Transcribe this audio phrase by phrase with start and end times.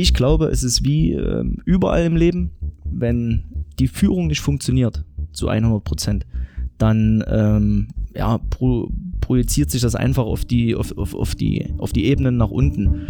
[0.00, 2.50] ich glaube, es ist wie äh, überall im Leben,
[2.84, 3.44] wenn
[3.78, 6.26] die Führung nicht funktioniert zu 100 Prozent,
[6.78, 8.90] dann ähm, ja, pro,
[9.20, 13.06] projiziert sich das einfach auf die, auf, auf, auf, die, auf die Ebenen nach unten.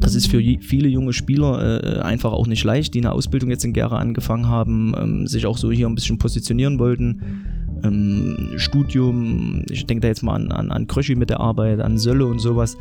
[0.00, 3.64] Das ist für viele junge Spieler äh, einfach auch nicht leicht, die eine Ausbildung jetzt
[3.64, 7.20] in Gera angefangen haben, ähm, sich auch so hier ein bisschen positionieren wollten.
[7.84, 11.98] Ähm, Studium, ich denke da jetzt mal an, an, an Kröschi mit der Arbeit, an
[11.98, 12.76] Sölle und sowas.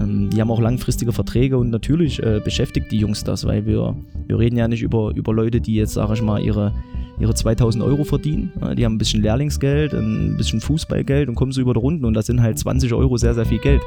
[0.00, 3.94] Ähm, die haben auch langfristige Verträge und natürlich äh, beschäftigt die Jungs das, weil wir,
[4.26, 6.72] wir reden ja nicht über, über Leute, die jetzt, sage ich mal, ihre,
[7.18, 8.52] ihre 2000 Euro verdienen.
[8.76, 12.14] Die haben ein bisschen Lehrlingsgeld, ein bisschen Fußballgeld und kommen so über die Runden und
[12.14, 13.82] das sind halt 20 Euro sehr, sehr viel Geld.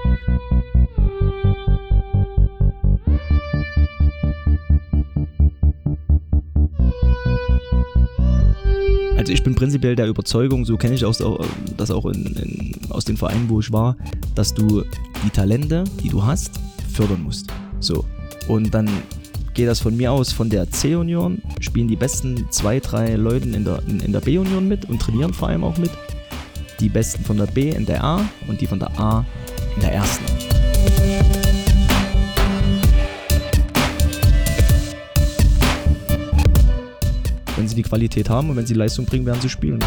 [9.23, 13.15] Also ich bin prinzipiell der Überzeugung, so kenne ich das auch in, in, aus den
[13.15, 13.95] Vereinen, wo ich war,
[14.35, 14.83] dass du
[15.23, 16.59] die Talente, die du hast,
[16.91, 17.49] fördern musst.
[17.79, 18.03] So.
[18.49, 18.89] Und dann
[19.53, 23.63] geht das von mir aus, von der C-Union spielen die besten zwei, drei Leute in
[23.63, 25.91] der, in, in der B-Union mit und trainieren vor allem auch mit.
[26.81, 29.25] Die besten von der B in der A und die von der A
[29.75, 30.25] in der ersten.
[37.63, 39.79] Wenn sie die Qualität haben und wenn sie Leistung bringen, werden sie spielen.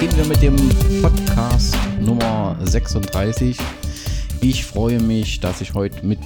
[0.00, 0.56] Beginnen wir mit dem
[1.00, 3.56] Podcast Nummer 36.
[4.40, 6.18] Ich freue mich, dass ich heute mit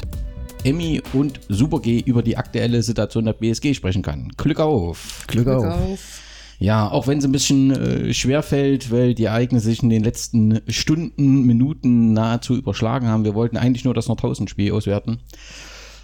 [0.64, 4.32] Emmy und Super G über die aktuelle Situation der BSG sprechen kann.
[4.38, 5.24] Glück auf!
[5.26, 5.66] Glück, Glück auf.
[5.66, 6.27] auf.
[6.58, 10.02] Ja, auch wenn es ein bisschen äh, schwer fällt, weil die Ereignisse sich in den
[10.02, 13.24] letzten Stunden, Minuten nahezu überschlagen haben.
[13.24, 15.20] Wir wollten eigentlich nur das Nordhausen-Spiel auswerten.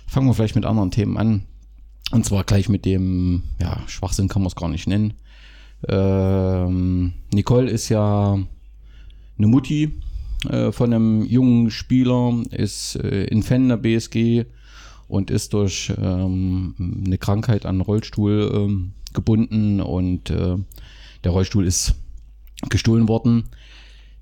[0.06, 1.42] Fangen wir vielleicht mit anderen Themen an.
[2.12, 5.14] Und zwar gleich mit dem, ja, Schwachsinn kann man es gar nicht nennen.
[5.88, 8.38] Ähm, Nicole ist ja
[9.36, 10.00] eine Mutti
[10.48, 14.44] äh, von einem jungen Spieler, ist äh, in Fan der BSG
[15.08, 20.56] und ist durch ähm, eine Krankheit an Rollstuhl ähm, gebunden und äh,
[21.24, 21.94] der Rollstuhl ist
[22.68, 23.44] gestohlen worden.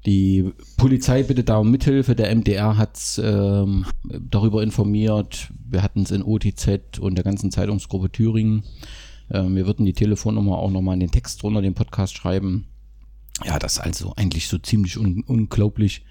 [0.06, 2.16] Die Polizei bittet da um Mithilfe.
[2.16, 5.52] Der MDR hat ähm, darüber informiert.
[5.68, 8.64] Wir hatten es in OTZ und der ganzen Zeitungsgruppe Thüringen.
[9.30, 12.66] Ähm, wir würden die Telefonnummer auch nochmal in den Text drunter, den Podcast schreiben.
[13.44, 16.04] Ja, das ist also eigentlich so ziemlich un unglaublich.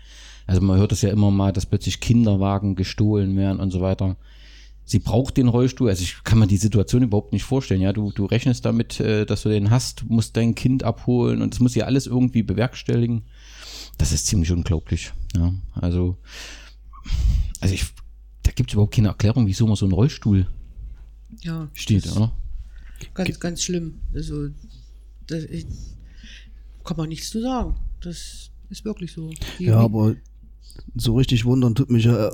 [0.48, 4.16] Also man hört es ja immer mal, dass plötzlich Kinderwagen gestohlen werden und so weiter
[4.92, 5.90] sie braucht den Rollstuhl.
[5.90, 7.82] Also ich kann mir die Situation überhaupt nicht vorstellen.
[7.82, 11.54] Ja, du, du rechnest damit, äh, dass du den hast, musst dein Kind abholen und
[11.54, 13.24] das muss ja alles irgendwie bewerkstelligen.
[13.98, 15.14] Das ist ziemlich unglaublich.
[15.36, 16.18] Ja, also,
[17.62, 17.86] also ich,
[18.44, 20.48] da gibt es überhaupt keine Erklärung, wieso man so einen Rollstuhl
[21.42, 22.34] ja, steht, oder?
[23.14, 24.02] Ganz, ganz schlimm.
[24.14, 24.50] Also,
[25.28, 25.66] das, ich,
[26.84, 27.76] kann man nichts zu sagen.
[28.02, 29.32] Das ist wirklich so.
[29.58, 30.16] Die ja, aber
[30.96, 32.30] so richtig wundern tut mich äh,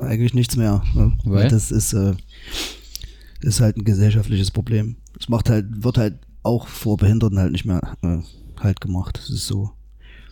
[0.00, 0.82] eigentlich nichts mehr.
[0.94, 1.16] Ne?
[1.24, 2.14] Weil das ist, äh,
[3.40, 4.96] ist halt ein gesellschaftliches Problem.
[5.18, 8.18] Es macht halt, wird halt auch vor Behinderten halt nicht mehr äh,
[8.60, 9.18] halt gemacht.
[9.18, 9.70] Das ist so.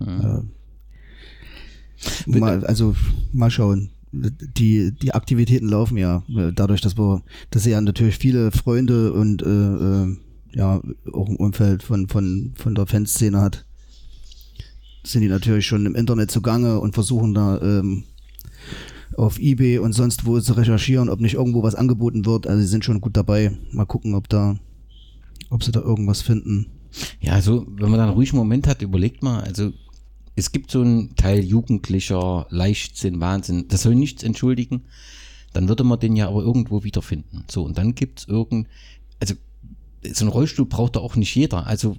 [0.00, 0.50] Mhm.
[2.26, 2.94] mal, also
[3.32, 3.90] mal schauen.
[4.12, 9.14] Die, die Aktivitäten laufen ja äh, dadurch, dass wir, dass sie ja natürlich viele Freunde
[9.14, 10.16] und äh, äh,
[10.54, 10.82] ja
[11.12, 13.64] auch im Umfeld von, von, von der Fanszene hat
[15.04, 18.04] sind die natürlich schon im Internet zugange und versuchen da ähm,
[19.16, 22.46] auf Ebay und sonst wo zu recherchieren, ob nicht irgendwo was angeboten wird.
[22.46, 23.52] Also sie sind schon gut dabei.
[23.72, 24.56] Mal gucken, ob da,
[25.50, 26.66] ob sie da irgendwas finden.
[27.20, 29.72] Ja, also wenn man dann einen ruhigen Moment hat, überlegt mal, also
[30.34, 33.66] es gibt so einen Teil jugendlicher Leichtsinn, Wahnsinn.
[33.68, 34.82] Das soll nichts entschuldigen.
[35.52, 37.44] Dann würde man den ja aber irgendwo wiederfinden.
[37.50, 38.68] So, und dann gibt's irgend,
[39.20, 39.34] also
[40.10, 41.66] so ein Rollstuhl braucht da auch nicht jeder.
[41.66, 41.96] Also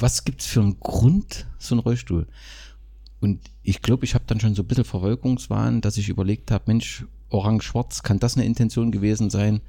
[0.00, 2.26] was gibt's für einen Grund, so einen Rollstuhl?
[3.20, 6.64] Und ich glaube, ich habe dann schon so ein bisschen Verwölkungswahn, dass ich überlegt habe,
[6.66, 9.60] Mensch, orange-schwarz, kann das eine Intention gewesen sein?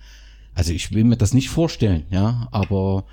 [0.54, 3.06] Also ich will mir das nicht vorstellen, ja, aber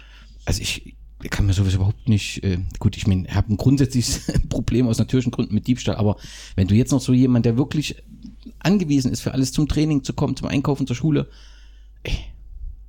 [0.45, 3.57] also ich, ich kann mir sowas überhaupt nicht, äh, gut, ich meine, ich habe ein
[3.57, 6.17] grundsätzliches Problem aus natürlichen Gründen mit Diebstahl, aber
[6.57, 7.97] wenn du jetzt noch so jemand, der wirklich
[8.61, 11.29] angewiesen ist, für alles zum Training zu kommen, zum Einkaufen, zur Schule,
[12.03, 12.17] ey,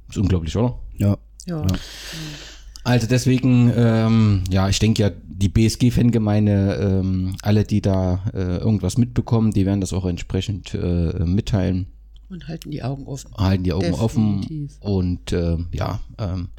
[0.07, 0.79] ist unglaublich, oder?
[0.97, 1.17] Ja.
[1.45, 1.61] Ja.
[1.61, 1.67] ja.
[2.89, 8.97] Also deswegen, ähm, ja, ich denke ja, die BSG-Fangemeinde, ähm, alle, die da äh, irgendwas
[8.97, 11.85] mitbekommen, die werden das auch entsprechend äh, mitteilen.
[12.29, 13.31] Und halten die Augen offen.
[13.37, 14.01] Halten die Augen Definitiv.
[14.01, 14.69] offen.
[14.79, 16.49] Und äh, ja, ähm,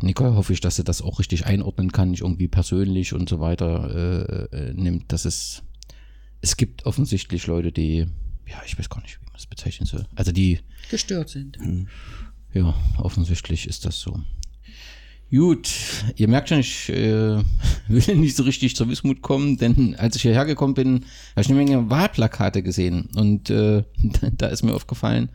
[0.00, 3.38] Nicole hoffe ich, dass sie das auch richtig einordnen kann, nicht irgendwie persönlich und so
[3.38, 5.12] weiter äh, äh, nimmt.
[5.12, 5.62] Dass es,
[6.40, 8.08] es gibt offensichtlich Leute, die,
[8.48, 10.04] ja, ich weiß gar nicht, wie man was bezeichnen sie?
[10.16, 10.58] Also die,
[10.90, 11.56] Gestört sind.
[12.52, 14.20] ja, offensichtlich ist das so.
[15.34, 15.70] Gut,
[16.16, 17.38] ihr merkt schon, ich äh,
[17.88, 21.48] will nicht so richtig zur Wismut kommen, denn als ich hierher gekommen bin, habe ich
[21.48, 23.82] eine Menge Wahlplakate gesehen und äh,
[24.36, 25.30] da ist mir aufgefallen,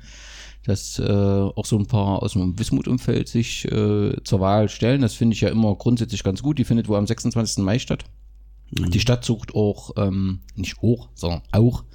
[0.66, 5.02] dass äh, auch so ein paar aus dem Wismut-Umfeld sich äh, zur Wahl stellen.
[5.02, 6.60] Das finde ich ja immer grundsätzlich ganz gut.
[6.60, 7.64] Die findet wohl am 26.
[7.64, 8.06] Mai statt.
[8.70, 11.86] Die Stadt sucht auch, ähm, nicht auch, sondern auch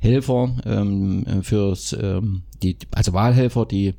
[0.00, 3.94] Helfer ähm, fürs, ähm, die, also Wahlhelfer, die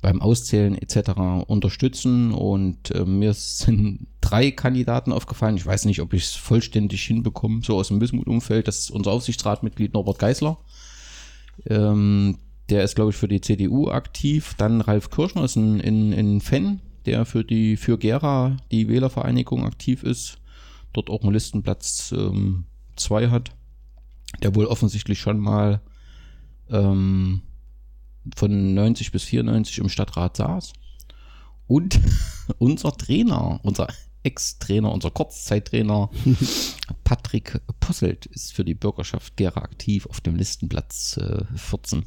[0.00, 1.10] beim Auszählen etc.
[1.46, 2.32] unterstützen.
[2.32, 5.56] Und äh, mir sind drei Kandidaten aufgefallen.
[5.56, 8.68] Ich weiß nicht, ob ich es vollständig hinbekomme, so aus dem Wismut-Umfeld.
[8.68, 10.58] Das ist unser Aufsichtsratmitglied Norbert Geisler.
[11.66, 12.38] Ähm,
[12.68, 14.54] der ist, glaube ich, für die CDU aktiv.
[14.58, 19.64] Dann Ralf Kirschner ist ein, ein, ein Fan, der für die für Gera, die Wählervereinigung,
[19.64, 20.38] aktiv ist.
[20.92, 22.14] Dort auch einen Listenplatz
[22.96, 23.52] 2 ähm, hat.
[24.42, 25.80] Der wohl offensichtlich schon mal
[26.70, 27.42] ähm,
[28.34, 30.72] von 90 bis 94 im Stadtrat saß.
[31.66, 32.00] Und
[32.58, 33.88] unser Trainer, unser
[34.22, 36.10] Ex-Trainer, unser Kurzzeittrainer
[37.04, 42.04] Patrick Posselt ist für die Bürgerschaft Gera aktiv auf dem Listenplatz äh, 14.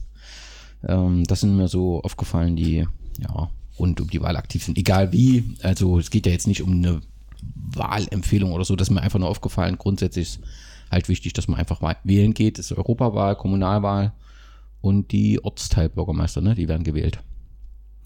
[0.88, 2.86] Ähm, das sind mir so aufgefallen, die
[3.20, 4.78] ja rund um die Wahl aktiv sind.
[4.78, 7.00] Egal wie, also es geht ja jetzt nicht um eine
[7.42, 9.78] Wahlempfehlung oder so, das ist mir einfach nur aufgefallen.
[9.78, 10.40] Grundsätzlich ist
[10.92, 12.58] halt wichtig, dass man einfach wählen geht.
[12.58, 14.12] Das ist Europawahl, Kommunalwahl
[14.82, 16.56] und die Ortsteilbürgermeister, ne?
[16.56, 17.20] Die werden gewählt.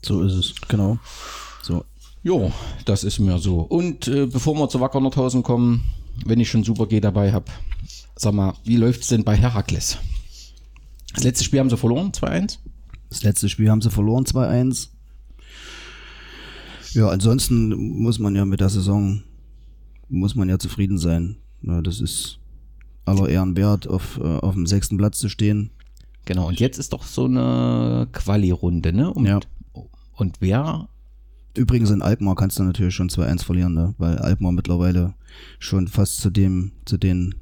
[0.01, 0.97] So ist es, genau.
[1.61, 1.85] So.
[2.23, 2.51] Jo,
[2.85, 3.61] das ist mir so.
[3.61, 5.83] Und äh, bevor wir zu Wacker Nordhausen kommen,
[6.25, 7.45] wenn ich schon Super G dabei habe,
[8.15, 9.97] sag mal, wie läuft's denn bei Herakles?
[11.13, 12.57] Das letzte Spiel haben sie verloren, 2-1.
[13.09, 14.89] Das letzte Spiel haben sie verloren, 2-1.
[16.93, 19.23] Ja, ansonsten muss man ja mit der Saison,
[20.09, 21.37] muss man ja zufrieden sein.
[21.61, 22.39] Ja, das ist
[23.05, 25.71] aller Ehren wert, auf, äh, auf dem sechsten Platz zu stehen.
[26.25, 29.13] Genau, und jetzt ist doch so eine Quali-Runde, ne?
[29.13, 29.39] Und, Ja.
[30.13, 30.87] und wer
[31.55, 33.93] Übrigens in Alkmaar kannst du natürlich schon 2-1 verlieren, ne?
[33.99, 35.13] weil Alkmaar mittlerweile
[35.59, 37.35] schon fast zu dem, zu den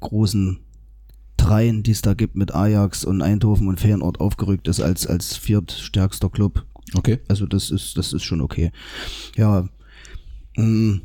[0.00, 0.58] großen
[1.36, 5.36] Dreien, die es da gibt mit Ajax und Eindhoven und Feyenoord aufgerückt ist als, als
[5.36, 6.64] viertstärkster Club.
[6.94, 7.18] Okay.
[7.28, 8.72] Also das ist, das ist schon okay.
[9.36, 9.68] Ja,
[10.56, 11.00] mh,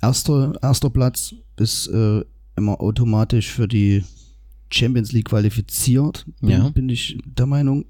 [0.00, 2.24] erster, erster Platz ist äh,
[2.56, 4.02] immer automatisch für die
[4.72, 6.68] Champions League qualifiziert, bin, Ja.
[6.70, 7.86] bin ich der Meinung.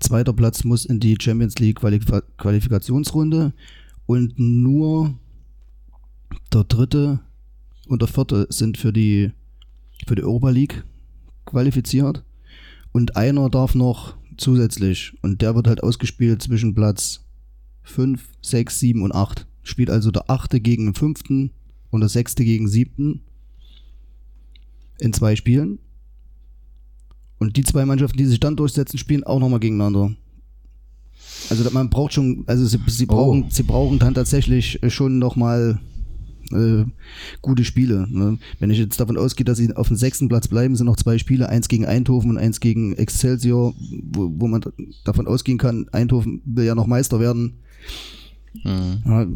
[0.00, 2.04] Zweiter Platz muss in die Champions League Qualif
[2.38, 3.52] Qualifikationsrunde
[4.06, 5.18] und nur
[6.52, 7.20] der dritte
[7.88, 9.30] und der vierte sind für die
[10.06, 10.84] für die Europa League
[11.44, 12.24] qualifiziert
[12.92, 17.24] und einer darf noch zusätzlich und der wird halt ausgespielt zwischen Platz
[17.82, 19.46] 5, 6, 7 und 8.
[19.62, 21.50] Spielt also der achte gegen den fünften
[21.90, 23.20] und der sechste gegen siebten
[24.98, 25.78] in zwei Spielen.
[27.42, 30.12] Und die zwei Mannschaften, die sich dann durchsetzen, spielen auch nochmal gegeneinander.
[31.50, 35.80] Also man braucht schon, also sie, sie brauchen, sie brauchen dann tatsächlich schon nochmal
[36.52, 36.84] äh,
[37.40, 38.06] gute Spiele.
[38.08, 38.38] Ne?
[38.60, 41.18] Wenn ich jetzt davon ausgehe, dass sie auf dem sechsten Platz bleiben, sind noch zwei
[41.18, 43.74] Spiele, eins gegen Eindhoven und eins gegen Excelsior,
[44.12, 44.62] wo, wo man
[45.04, 47.54] davon ausgehen kann, Eindhoven will ja noch Meister werden.
[48.62, 49.26] Ja,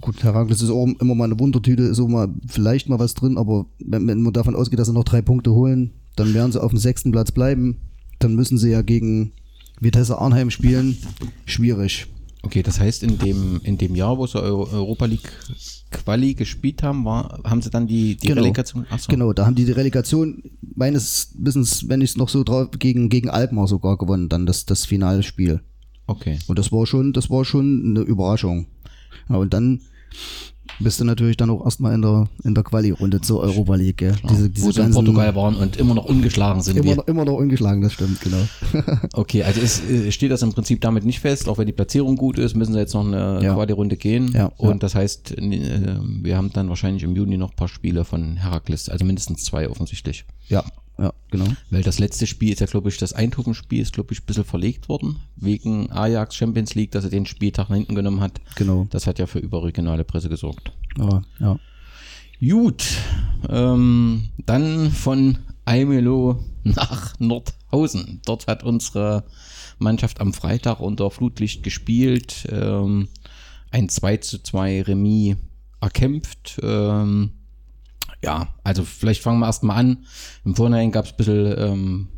[0.00, 3.38] gut, Herakles ist auch immer mal eine Wundertüte, ist auch mal vielleicht mal was drin,
[3.38, 6.62] aber wenn, wenn man davon ausgeht, dass sie noch drei Punkte holen, dann werden sie
[6.62, 7.80] auf dem sechsten Platz bleiben.
[8.18, 9.32] Dann müssen sie ja gegen
[9.80, 10.98] Vitesse Arnheim spielen.
[11.46, 12.06] Schwierig.
[12.42, 15.30] Okay, das heißt, in dem, in dem Jahr, wo sie Euro Europa League
[15.90, 18.42] Quali gespielt haben, war, haben sie dann die, die Genau.
[18.42, 18.86] Relegation?
[18.88, 19.10] Achso.
[19.10, 20.42] Genau, da haben die die Relegation
[20.74, 24.64] meines Wissens, wenn ich es noch so drauf, gegen, gegen Alkmaar sogar gewonnen, dann das,
[24.64, 25.60] das finale Spiel.
[26.06, 26.38] Okay.
[26.46, 28.66] Und das war schon, das war schon eine Überraschung.
[29.28, 29.82] Ja, und dann
[30.78, 33.98] bist du natürlich dann auch erstmal in der, in der Quali-Runde zur Europa League.
[33.98, 34.14] Gell?
[34.28, 36.76] Diese, diese wo sie in Portugal waren und immer noch ungeschlagen sind.
[36.78, 38.38] Immer, noch- immer noch ungeschlagen, das stimmt, genau.
[39.12, 42.16] Okay, also es äh, steht das im Prinzip damit nicht fest, auch wenn die Platzierung
[42.16, 43.54] gut ist, müssen sie jetzt noch eine Ja.
[43.54, 44.32] Quali-Runde gehen.
[44.34, 44.74] Ja, und ja.
[44.76, 48.88] das heißt, äh, wir haben dann wahrscheinlich im Juni noch ein paar Spiele von Herakles,
[48.88, 50.24] also mindestens zwei offensichtlich.
[50.48, 50.64] Ja,
[51.00, 51.46] ja, genau.
[51.70, 54.44] Weil das letzte Spiel ist ja, glaube ich, das Eindhoven-Spiel ist, glaube ich, ein bisschen
[54.44, 58.40] verlegt worden, wegen Ajax Champions League, dass er den Spieltag nach hinten genommen hat.
[58.56, 58.86] Genau.
[58.90, 60.72] Das hat ja für überregionale Presse gesorgt.
[60.98, 61.58] Ja, ja.
[62.40, 62.84] Gut,
[63.48, 68.20] ähm, dann von Almelo nach Nordhausen.
[68.26, 69.24] Dort hat unsere
[69.78, 73.08] Mannschaft am Freitag unter Flutlicht gespielt, ähm,
[73.70, 75.36] ein 2 zu 2 Remis
[75.80, 76.58] erkämpft.
[76.62, 77.32] Ähm,
[78.22, 80.06] ja, also vielleicht fangen wir erstmal an.
[80.44, 82.08] Im Vorhinein gab es ein bisschen ähm,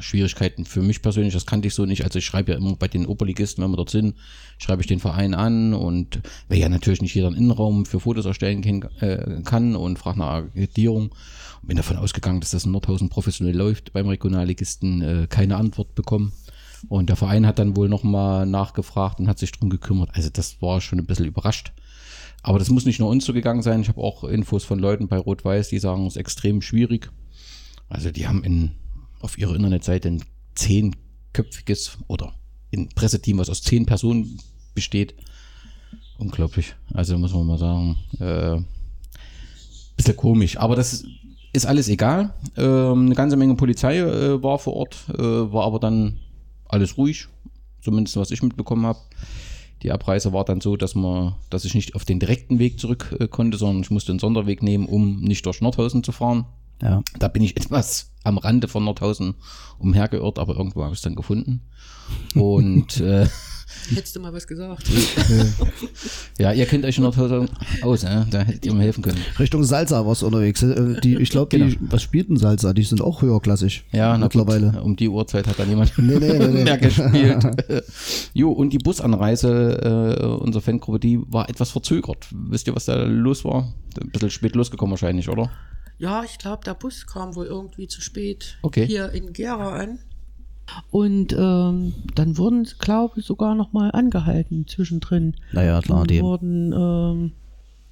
[0.00, 2.04] Schwierigkeiten für mich persönlich, das kannte ich so nicht.
[2.04, 4.14] Also ich schreibe ja immer bei den Oberligisten, wenn wir dort sind,
[4.58, 8.26] schreibe ich den Verein an und weil ja natürlich nicht jeder einen Innenraum für Fotos
[8.26, 11.10] erstellen kann, äh, kann und fragt nach Agitierung.
[11.62, 15.94] Und bin davon ausgegangen, dass das in Nordhausen professionell läuft beim Regionalligisten, äh, keine Antwort
[15.94, 16.32] bekommen.
[16.88, 20.10] Und der Verein hat dann wohl nochmal nachgefragt und hat sich drum gekümmert.
[20.14, 21.72] Also das war schon ein bisschen überrascht.
[22.42, 23.82] Aber das muss nicht nur uns so gegangen sein.
[23.82, 27.10] Ich habe auch Infos von Leuten bei Rot-Weiß, die sagen, es ist extrem schwierig.
[27.88, 28.72] Also die haben in,
[29.20, 32.34] auf ihrer Internetseite ein zehnköpfiges oder
[32.72, 34.38] ein Presseteam, was aus zehn Personen
[34.74, 35.14] besteht.
[36.18, 36.74] Unglaublich.
[36.94, 38.62] Also muss man mal sagen, äh,
[39.96, 40.56] bisschen komisch.
[40.56, 41.04] Aber das
[41.52, 42.32] ist alles egal.
[42.56, 46.18] Ähm, eine ganze Menge Polizei äh, war vor Ort, äh, war aber dann
[46.68, 47.26] alles ruhig,
[47.82, 48.98] zumindest was ich mitbekommen habe.
[49.82, 53.16] Die Abreise war dann so, dass man, dass ich nicht auf den direkten Weg zurück
[53.18, 56.46] äh, konnte, sondern ich musste einen Sonderweg nehmen, um nicht durch Nordhausen zu fahren.
[56.82, 57.02] Ja.
[57.18, 59.34] Da bin ich etwas am Rande von Nordhausen
[59.78, 61.62] umhergeirrt, aber irgendwo habe ich es dann gefunden.
[62.34, 63.26] Und äh,
[63.94, 64.84] Hättest du mal was gesagt.
[66.38, 67.48] ja, ihr kennt euch in Nordhausen
[67.82, 68.26] aus, ne?
[68.30, 69.18] da hättet ihr mir helfen können.
[69.38, 70.62] Richtung Salza war es unterwegs.
[70.62, 72.72] Äh, Die, ich glaube, die, was spielten Salza?
[72.72, 73.84] Die sind auch höherklassig.
[73.92, 74.72] Ja, mittlerweile.
[74.72, 76.64] Gut, um die Uhrzeit hat dann jemand Nee, nee, nee, nee.
[76.64, 77.44] mehr gespielt.
[78.34, 82.26] jo, und die Busanreise äh, unserer Fangruppe, die war etwas verzögert.
[82.32, 83.72] Wisst ihr, was da los war?
[84.00, 85.50] Ein bisschen spät losgekommen wahrscheinlich, oder?
[85.98, 88.86] Ja, ich glaube, der Bus kam wohl irgendwie zu spät Okay.
[88.86, 89.98] hier in Gera an.
[90.90, 95.34] Und ähm, dann wurden, glaube ich, sogar noch mal angehalten zwischendrin.
[95.52, 96.20] Naja, klar, die.
[96.22, 97.32] wurden, ähm,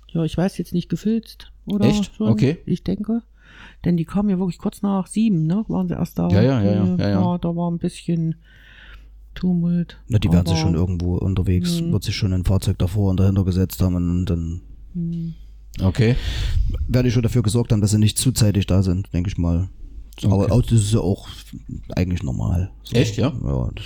[0.08, 2.14] ja, ich weiß jetzt nicht, gefilzt oder Echt?
[2.16, 2.28] schon.
[2.28, 2.58] Okay.
[2.66, 3.22] Ich denke.
[3.84, 5.64] Denn die kamen ja wirklich kurz nach sieben, ne?
[5.68, 6.28] Waren sie erst da.
[6.28, 7.38] Ja, ja, ja, Die- ja, ja.
[7.38, 8.36] da war ein bisschen
[9.34, 9.98] Tumult.
[10.08, 11.92] Na, die werden sich schon irgendwo unterwegs, Mhm.
[11.92, 14.60] wird sich schon ein Fahrzeug davor und dahinter gesetzt haben und dann
[14.94, 15.34] Hm.
[15.82, 16.16] Okay.
[16.88, 19.68] werde ich schon dafür gesorgt haben, dass sie nicht zuzeitig da sind, denke ich mal.
[20.24, 20.52] Aber Okay.
[20.52, 21.28] auch, das ist ja auch
[21.96, 22.70] eigentlich normal.
[22.84, 23.32] So, Echt, ja?
[23.44, 23.84] Ja, das,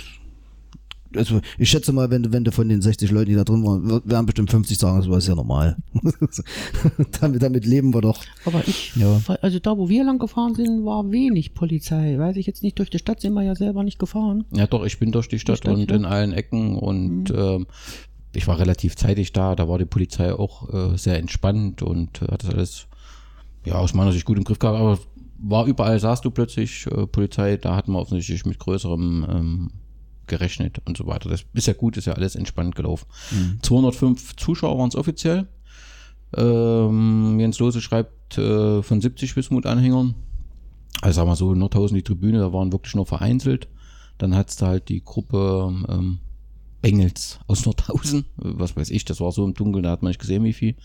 [1.15, 3.63] also ich schätze mal, wenn, du- wenn du von den 60 Leuten, die da drin
[3.63, 5.77] waren, werden bestimmt 50 sagen, das war ja normal.
[7.21, 8.23] damit, damit leben wir doch.
[8.45, 9.21] Aber ich, Ja.
[9.41, 12.17] also da, wo wir lang gefahren sind, war wenig Polizei.
[12.17, 14.45] Weiß ich jetzt nicht, durch die Stadt sind wir ja selber nicht gefahren.
[14.53, 15.95] Ja, doch, ich bin durch die Stadt, Stadt, und ja.
[15.95, 17.67] in allen Ecken und ähm,
[18.35, 19.55] ich war relativ zeitig da.
[19.55, 22.87] Da war die Polizei auch äh, sehr entspannt und äh, hat das alles
[23.65, 24.79] ja aus meiner Sicht gut im Griff gehabt.
[24.79, 24.97] Aber
[25.43, 29.71] war überall, sahst du plötzlich äh, Polizei, da hat man offensichtlich mit größerem ähm,
[30.25, 31.29] gerechnet und so weiter.
[31.29, 33.05] Das ist ja gut, ist ja alles entspannt gelaufen.
[33.61, 35.47] 205 Zuschauer waren es offiziell.
[36.35, 40.15] Ähm, Jens Lose schreibt äh, von 70 Wismut-Anhängern.
[41.01, 43.67] Also sagen wir so, Nordhausen, die Tribüne, da waren wirklich nur vereinzelt.
[44.17, 46.19] Dann hat's da halt die Gruppe ähm,
[46.81, 48.25] Bengels aus Nordhausen.
[48.37, 50.75] Was weiß ich, das war so im Dunkeln, da hat man nicht gesehen, wie viel.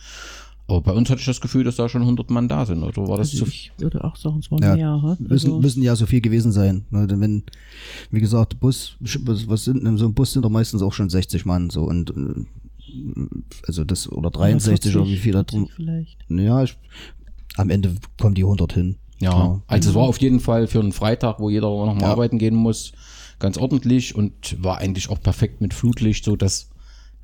[0.71, 2.83] Aber bei uns hatte ich das Gefühl, dass da schon 100 Mann da sind.
[2.83, 5.01] Oder war das Also zu ich würde auch sagen, es war Ja, mehr.
[5.03, 5.17] hä?
[5.23, 6.85] Müssen, Also, müssen ja so viel gewesen sein.
[6.91, 7.07] Ne?
[7.07, 7.43] Denn wenn,
[8.11, 11.47] wie gesagt, Bus, was, sind in so einem Bus sind doch meistens auch schon 60
[11.47, 12.45] Mann so und äh,
[13.67, 15.69] also das oder 63 oder wie viel da 40 drin.
[15.75, 16.19] Vielleicht.
[16.29, 16.77] Ja, ich,
[17.57, 18.97] am Ende kommen die 100 hin.
[19.21, 19.63] Ja, Klar.
[19.67, 22.09] also es war auf jeden Fall für einen Freitag, wo jeder noch mal Ja.
[22.13, 22.93] arbeiten gehen muss,
[23.39, 26.69] ganz ordentlich und war eigentlich auch perfekt mit Flutlicht, so das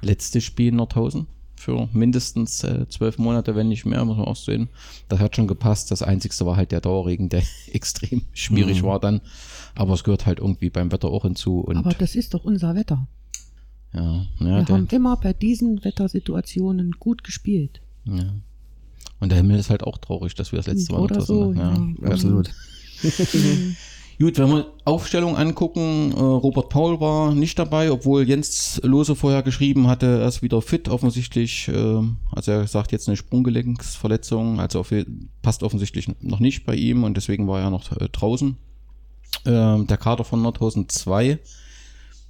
[0.01, 1.27] letzte Spiel in Nordhausen
[1.65, 4.69] für mindestens äh, zwölf Monate, wenn nicht mehr, muss man auch sehen.
[5.09, 5.91] Das hat schon gepasst.
[5.91, 7.43] Das Einzigste war halt der Dauerregen, der
[7.73, 8.87] extrem schwierig Mhm.
[8.87, 9.21] war dann.
[9.75, 11.61] Aber es gehört halt irgendwie beim Wetter auch hinzu.
[11.61, 13.07] Und Aber das ist doch unser Wetter.
[13.93, 17.81] ja, ja, Wir der, haben immer bei diesen Wettersituationen gut gespielt.
[18.05, 18.25] ja.
[19.21, 21.97] Und der Himmel ist halt auch traurig, dass wir das letzte Mal Oder so, hatten.
[22.03, 22.11] ja.
[22.11, 22.51] Absolut.
[24.19, 29.43] Gut, wenn wir Aufstellung angucken, äh, Robert Paul war nicht dabei, obwohl Jens Lose vorher
[29.43, 31.69] geschrieben hatte, er ist wieder fit, offensichtlich.
[31.69, 34.85] Äh, also er sagt jetzt eine Sprunggelenksverletzung, also
[35.43, 38.57] passt offensichtlich noch nicht bei ihm und deswegen war er noch äh, draußen.
[39.47, 41.39] Ähm, der Kader von Nordhausen 2,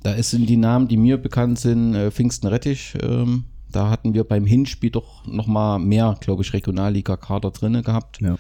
[0.03, 2.95] da sind die Namen, die mir bekannt sind, äh, Pfingsten Rettich.
[3.03, 8.37] Ähm, da hatten wir beim Hinspiel doch nochmal mehr, glaube ich, Regionalliga-Kader drinne gehabt Ja.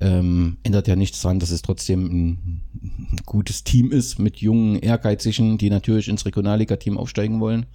[0.00, 4.76] Ähm, ändert ja nichts daran, dass es trotzdem ein, ein gutes Team ist mit jungen,
[4.76, 7.66] ehrgeizigen, die natürlich ins Regionalliga-Team aufsteigen wollen.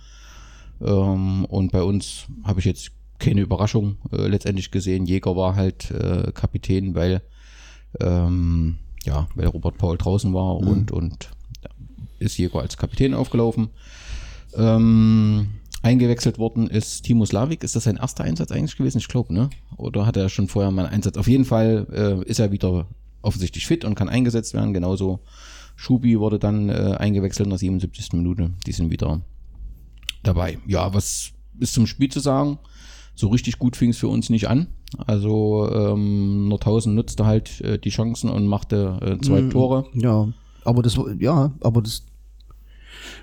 [0.81, 5.05] Ähm, und bei uns habe ich jetzt keine Überraschung äh, letztendlich gesehen.
[5.05, 7.21] Jäger war halt äh, Kapitän, weil
[8.01, 11.29] ähm, ja, weil Robert Paul draußen war und, und
[11.63, 11.69] ja,
[12.19, 13.69] ist Jäger als Kapitän aufgelaufen.
[14.55, 15.47] Ähm,
[15.85, 17.63] eingewechselt worden ist Timo Slavik.
[17.63, 18.97] Ist das sein erster Einsatz eigentlich gewesen?
[18.97, 19.49] Ich glaube, ne?
[19.77, 21.17] Oder hat er schon vorher mal einen Einsatz?
[21.17, 21.87] Auf jeden Fall
[22.25, 22.87] äh, ist er wieder
[23.21, 24.73] offensichtlich fit und kann eingesetzt werden.
[24.73, 25.19] Genauso
[25.75, 28.13] Schubi wurde dann äh, eingewechselt in der 77.
[28.13, 28.51] Minute.
[28.65, 29.21] Die sind wieder
[30.23, 30.57] dabei.
[30.67, 32.59] Ja, was ist zum Spiel zu sagen?
[33.13, 34.67] So richtig gut fing es für uns nicht an.
[35.07, 39.49] Also ähm, Nordhausen nutzte halt äh, die Chancen und machte äh, zwei Mhm.
[39.51, 39.85] Tore.
[39.93, 40.27] Ja,
[40.63, 42.03] aber das, ja, aber das,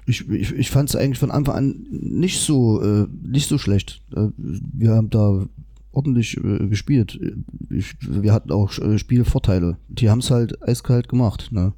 [0.06, 4.02] ich, ich, ich fand es eigentlich von Anfang an nicht so, äh, nicht so schlecht.
[4.14, 5.46] Äh, wir haben da
[5.92, 7.18] ordentlich äh, gespielt.
[7.70, 9.76] Ich, wir hatten auch äh, Spielvorteile.
[9.88, 11.48] Die haben es halt eiskalt gemacht.
[11.52, 11.72] Ne?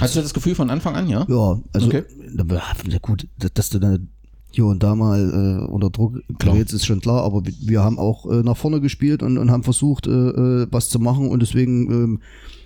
[0.00, 1.26] Hast du das Gefühl von Anfang an, ja?
[1.28, 2.02] Ja, also Okay.
[2.34, 2.44] na,
[3.00, 4.08] gut, dass du dann
[4.50, 6.54] hier und da mal äh, unter Druck Klar.
[6.54, 9.50] gerätst, ist schon klar, aber wir- wir haben auch äh, nach vorne gespielt und, und
[9.50, 12.61] haben versucht, äh, äh, was zu machen und deswegen ähm, äh,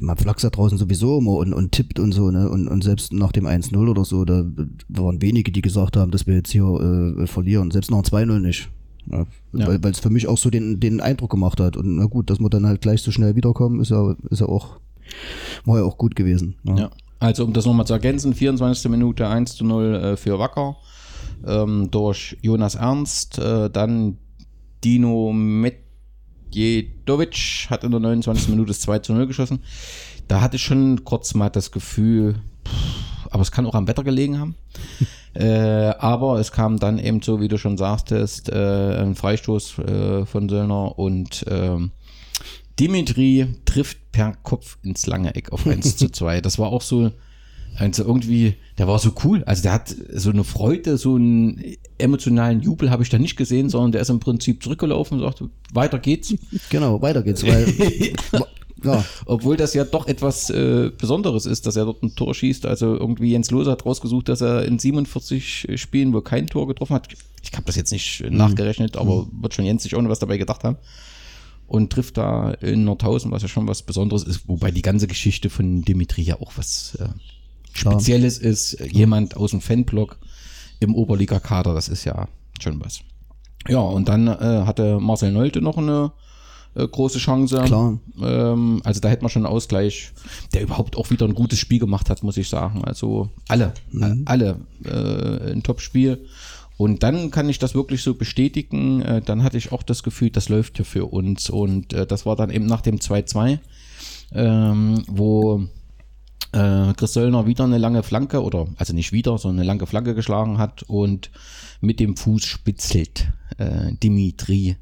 [0.00, 2.48] man flachst da draußen sowieso immer und, und tippt und so, ne?
[2.48, 4.44] Und, und selbst nach dem 1-0 oder so, da
[4.88, 7.70] waren wenige, die gesagt haben, dass wir jetzt hier äh, verlieren.
[7.70, 8.68] Selbst nach dem 2-0 nicht.
[9.10, 9.82] Ja, Ja.
[9.82, 11.76] Weil es für mich auch so den, den Eindruck gemacht hat.
[11.76, 14.46] Und na gut, dass wir dann halt gleich so schnell wiederkommen, ist ja, ist ja
[14.46, 14.80] auch,
[15.64, 16.56] war ja auch gut gewesen.
[16.62, 16.80] ne?
[16.80, 16.90] Ja.
[17.20, 18.90] Also um das nochmal zu ergänzen, 24.
[18.90, 20.76] Minute 1 zu 0 äh, für Wacker
[21.46, 24.18] ähm, durch Jonas Ernst, äh, dann
[24.82, 25.32] Dino
[26.54, 28.48] Medjedovic hat in der 29.
[28.48, 29.60] Minute das 2 zu 0 geschossen.
[30.28, 34.04] Da hatte ich schon kurz mal das Gefühl, pff, aber es kann auch am Wetter
[34.04, 34.54] gelegen haben.
[35.34, 40.26] äh, aber es kam dann eben so, wie du schon sagtest, äh, ein Freistoß äh,
[40.26, 41.90] von Söllner und ähm,
[42.78, 46.40] Dimitri trifft per Kopf ins lange Eck auf 1 zu 2.
[46.40, 47.10] Das war auch so,
[47.76, 49.42] also irgendwie, der war so cool.
[49.44, 53.68] Also der hat so eine Freude, so einen emotionalen Jubel habe ich da nicht gesehen,
[53.68, 56.34] sondern der ist im Prinzip zurückgelaufen und sagte, weiter geht's.
[56.70, 57.66] Genau, weiter geht's, weil
[58.84, 62.66] ja, Obwohl das ja doch etwas äh, Besonderes ist, dass er dort ein Tor schießt.
[62.66, 66.94] Also irgendwie Jens Lose hat rausgesucht, dass er in 47 Spielen wohl kein Tor getroffen
[66.94, 67.08] hat.
[67.42, 70.38] Ich habe das jetzt nicht nachgerechnet, aber wird schon Jens sich auch noch was dabei
[70.38, 70.76] gedacht haben.
[71.66, 75.48] Und trifft da in Nordhausen, was ja schon was Besonderes ist, wobei die ganze Geschichte
[75.48, 77.08] von Dimitri ja auch was äh.
[77.74, 78.78] Spezielles ist.
[78.80, 80.18] Jemand aus dem Fanblock
[80.80, 82.28] im Oberliga-Kader, das ist ja
[82.60, 83.00] schon was.
[83.68, 86.12] Ja, und dann äh, hatte Marcel Nolte noch eine
[86.74, 87.62] äh, große Chance.
[87.64, 87.98] Klar.
[88.20, 90.12] Ähm, also da hätte man schon einen Ausgleich,
[90.52, 92.84] der überhaupt auch wieder ein gutes Spiel gemacht hat, muss ich sagen.
[92.84, 96.26] Also alle, äh, alle äh, ein Top-Spiel.
[96.76, 99.00] Und dann kann ich das wirklich so bestätigen.
[99.02, 101.48] Äh, dann hatte ich auch das Gefühl, das läuft hier für uns.
[101.48, 103.58] Und äh, das war dann eben nach dem 2-2,
[104.34, 105.62] ähm, wo
[106.54, 110.14] äh, Chris Söllner wieder eine lange Flanke oder also nicht wieder, sondern eine lange Flanke
[110.14, 111.30] geschlagen hat und
[111.80, 114.76] mit dem Fuß spitzelt äh, Dimitri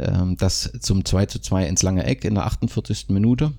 [0.00, 3.06] ähm, das zum 2 zu 2 ins lange Eck in der 48.
[3.08, 3.52] Minute.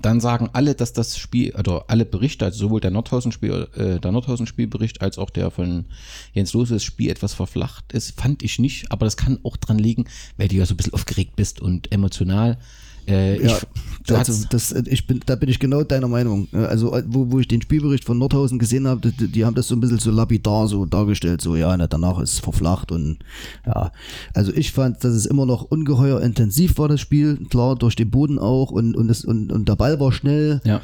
[0.00, 4.12] Dann sagen alle, dass das Spiel, oder alle Berichte, also sowohl der Nordhausen-Spiel, äh, der
[4.12, 5.84] Nordhausen-Spielbericht als auch der von
[6.32, 10.06] Jens Loses Spiel etwas verflacht ist, fand ich nicht, aber das kann auch dran liegen,
[10.38, 12.58] weil du ja so ein bisschen aufgeregt bist und emotional.
[13.06, 16.48] Äh, Ja, ich, also das, äh, ich bin, da bin ich genau deiner Meinung.
[16.52, 19.54] Äh, Also äh, wo, wo ich den Spielbericht von Nordhausen gesehen habe, die, die haben
[19.54, 22.90] das so ein bisschen so lapidar so dargestellt, so ja, na, danach ist es verflacht
[22.90, 23.18] und
[23.66, 23.92] ja.
[24.34, 28.10] Also ich fand, dass es immer noch ungeheuer intensiv war, das Spiel, klar, durch den
[28.10, 30.80] Boden auch und, und, das, und, und der Ball war schnell ja.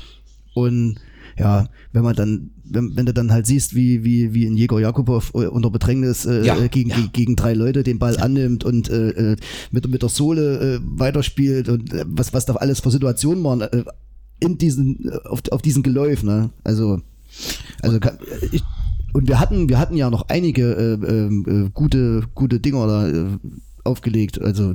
[0.55, 0.97] und
[1.39, 4.81] ja, wenn man dann, wenn, wenn du dann halt siehst, wie, wie, wie ein Jäger
[4.81, 6.97] Jakubow äh, unter Bedrängnis äh, Ja, äh, gegen, ja.
[7.13, 9.37] gegen, drei Leute den Ball annimmt und äh, äh,
[9.71, 13.85] mit, mit der Sohle äh, weiterspielt und was, was da alles für Situationen waren äh,
[14.41, 16.51] in diesen, auf, auf diesen Geläuf, ne?
[16.65, 17.01] Also,
[17.83, 18.19] also kann,
[18.53, 18.63] ich,
[19.13, 23.39] und wir hatten, wir hatten ja noch einige äh, äh, gute, gute Dinger da äh,
[23.85, 24.41] aufgelegt.
[24.41, 24.75] Also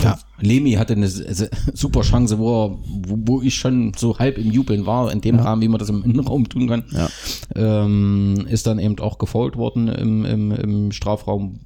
[0.00, 4.86] Ja, Lemi hatte eine super Chance, wo, er, wo, ich schon so halb im Jubeln
[4.86, 6.84] war, in dem Rahmen, wie man das im Innenraum tun kann.
[6.90, 7.08] Ja.
[7.54, 11.60] Ähm, ist dann eben auch gefault worden im, im, im Strafraum,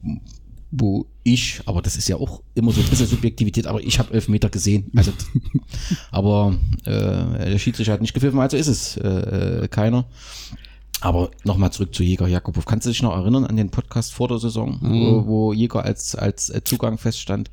[0.70, 4.12] wo ich, aber das ist ja auch immer so ein bisschen Subjektivität, aber ich habe
[4.12, 4.90] elf Meter gesehen.
[4.94, 5.12] Also,
[6.10, 10.06] aber äh, der Schiedsrichter hat nicht gepfiffen, also ist es äh, keiner.
[11.00, 12.64] Aber nochmal zurück zu Jäger Jakubow.
[12.64, 16.16] Kannst du dich noch erinnern an den Podcast vor der Saison, wo, wo Jäger als,
[16.16, 17.52] als Zugang feststand?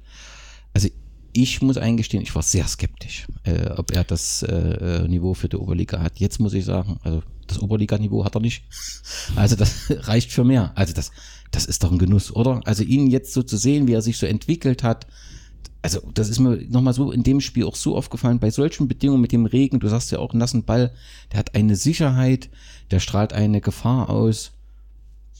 [0.75, 0.89] Also
[1.31, 4.53] ich muss eingestehen, ich war sehr skeptisch, äh, ob er das äh,
[5.03, 6.19] äh, Niveau für die Oberliga hat.
[6.19, 8.63] Jetzt muss ich sagen, also das Oberliga-Niveau hat er nicht.
[9.35, 10.73] Also das reicht für mehr.
[10.75, 11.11] Also das,
[11.51, 12.61] das ist doch ein Genuss, oder?
[12.65, 15.07] Also ihn jetzt so zu sehen, wie er sich so entwickelt hat,
[15.81, 19.21] also das ist mir nochmal so in dem Spiel auch so aufgefallen, bei solchen Bedingungen
[19.21, 20.91] mit dem Regen, du sagst ja auch nassen Ball,
[21.31, 22.49] der hat eine Sicherheit,
[22.89, 24.51] der strahlt eine Gefahr aus.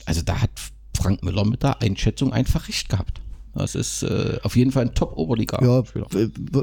[0.06, 0.52] Also da hat
[0.96, 3.22] Frank Müller mit der Einschätzung einfach recht gehabt.
[3.56, 5.60] Das ist äh, auf jeden Fall ein Top-Oberliga.
[5.64, 5.84] Ja,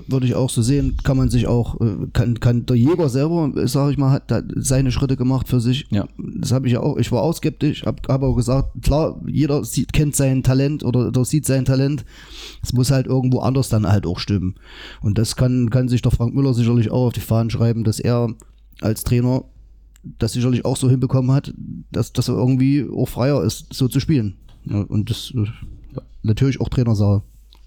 [0.09, 3.51] würde ich auch so sehen, kann man sich auch, äh, kann, kann der Jäger selber,
[3.67, 5.87] sage ich mal, hat da seine Schritte gemacht für sich.
[5.91, 6.07] Ja.
[6.19, 9.65] Das habe ich ja auch, ich war auch skeptisch, habe hab auch gesagt, klar, jeder
[9.65, 12.05] sieht, kennt sein Talent oder, oder sieht sein Talent.
[12.63, 14.57] Es muss halt irgendwo anders dann halt auch stimmen.
[15.01, 18.01] Und das kann, kann sich der Frank Müller sicherlich auch auf die Fahnen schreiben, dass
[18.01, 18.35] er
[18.83, 19.45] als Trainer
[20.19, 21.55] das sicherlich auch so hinbekommen hat,
[21.91, 24.37] dass, dass er irgendwie auch freier ist, so zu spielen.
[24.65, 25.47] Ja, und das äh,
[26.23, 27.23] natürlich auch Trainersache.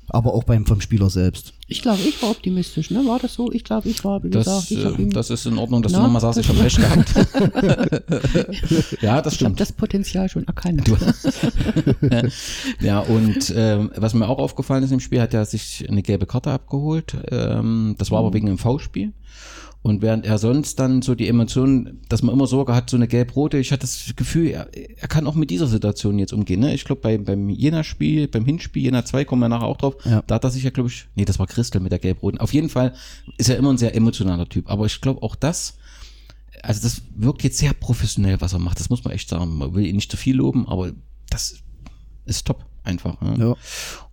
[0.08, 1.54] Aber auch beim vom Spieler selbst.
[1.68, 3.04] Ich glaube, ich war optimistisch, ne?
[3.08, 3.52] War das so?
[3.52, 5.94] Ich glaube, ich war, wie Das, gesagt, ich äh, ihm- das ist in Ordnung, dass
[5.94, 7.12] Na, du nochmal sagst, ich habe recht gehabt.
[9.02, 9.60] ja, das ich habe stimmt.
[9.60, 10.84] das Potenzial schon erkannt.
[12.82, 16.26] Ja, und ähm, was mir auch aufgefallen ist im Spiel, hat er sich eine gelbe
[16.26, 17.16] Karte abgeholt.
[17.32, 19.14] Ähm, das war aber wegen einem V-Spiel.
[19.86, 23.08] Und während er sonst dann so die Emotionen, dass man immer Sorge hat, so eine
[23.08, 26.62] gelb-rote, ich hatte das Gefühl, er, er kann auch mit dieser Situation jetzt umgehen.
[26.62, 26.74] Ne?
[26.74, 30.24] Ich glaube, bei, beim Jena-Spiel, beim Hinspiel, Jena 2, kommen wir nachher auch drauf, Ja.
[30.26, 32.40] da hat er sich ja, glaube ich, nee, das war Christel mit der gelb-roten.
[32.40, 32.96] Auf jeden Fall
[33.38, 34.72] ist er immer ein sehr emotionaler Typ.
[34.72, 35.78] Aber ich glaube auch das,
[36.64, 38.80] also das wirkt jetzt sehr professionell, was er macht.
[38.80, 39.56] Das muss man echt sagen.
[39.56, 40.94] Man will ihn nicht zu viel loben, aber
[41.30, 41.58] das
[42.26, 43.22] ist top einfach.
[43.22, 43.36] Ne?
[43.38, 43.56] Ja.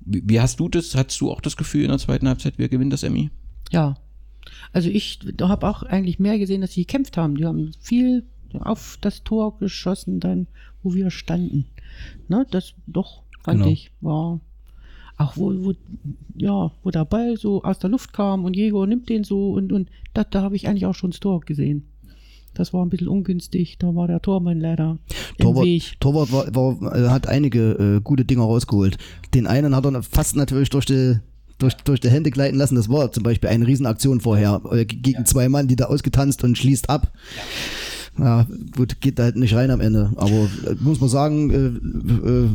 [0.01, 0.95] Wie, wie hast du das?
[0.95, 3.31] Hattest du auch das Gefühl in der zweiten Halbzeit, wir gewinnen das Emmy?
[3.71, 3.95] Ja.
[4.73, 7.37] Also ich habe auch eigentlich mehr gesehen, dass sie gekämpft haben.
[7.37, 8.25] Die haben viel
[8.61, 10.47] auf das Tor geschossen, dann,
[10.83, 11.67] wo wir standen.
[12.29, 13.71] Ne, das doch, fand Genau.
[13.73, 14.41] ich, war
[15.19, 15.75] auch wo, wo,
[16.37, 19.73] ja, wo der Ball so aus der Luft kam und Jäger nimmt den so und,
[19.73, 21.87] und da, da habe ich eigentlich auch schon das Tor gesehen.
[22.55, 24.99] Das war ein bisschen ungünstig, da war der Tormann leider
[25.39, 26.01] im Torwart, Weg.
[26.01, 28.99] Torwart war, war, hat einige äh, gute Dinger rausgeholt.
[29.33, 31.19] Den einen hat er fast natürlich durch die,
[31.63, 32.75] durch, durch die Hände gleiten lassen.
[32.75, 34.61] Das war zum Beispiel eine Riesenaktion vorher.
[34.71, 37.13] äh, Gegen zwei Mann, die da ausgetanzt und schließt ab.
[38.19, 38.47] Ja,
[38.77, 40.13] gut, geht halt nicht rein am Ende.
[40.17, 42.49] Aber äh, muss man sagen, äh, äh,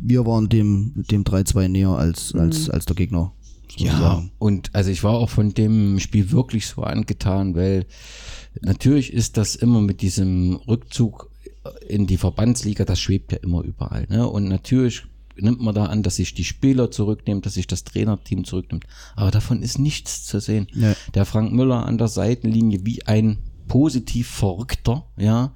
[0.00, 3.32] wir waren dem, dem 3-2 näher als, als, als der Gegner.
[3.76, 4.30] Ja, sagen.
[4.38, 7.84] und also ich war auch von dem Spiel wirklich so angetan, weil
[8.62, 11.30] natürlich ist das immer mit diesem Rückzug
[11.86, 14.06] in die Verbandsliga, das schwebt ja immer überall.
[14.08, 14.26] Ne?
[14.26, 15.04] Und natürlich
[15.40, 18.84] nimmt man da an, dass sich die Spieler zurücknehmen, dass sich das Trainerteam zurücknimmt.
[19.16, 20.68] Aber davon ist nichts zu sehen.
[20.74, 20.94] Nee.
[21.14, 25.52] Der Frank Müller an der Seitenlinie wie ein positiv Verrückter, ja.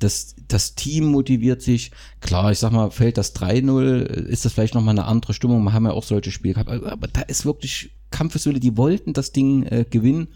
[0.00, 1.90] Das, das Team motiviert sich.
[2.20, 5.62] Klar, ich sag mal, fällt das 3-0, ist das vielleicht nochmal eine andere Stimmung.
[5.62, 6.70] Wir haben ja auch solche Spiele gehabt.
[6.70, 8.60] Aber, da ist wirklich Kampfeswille.
[8.60, 10.28] Die wollten das Ding äh, gewinnen.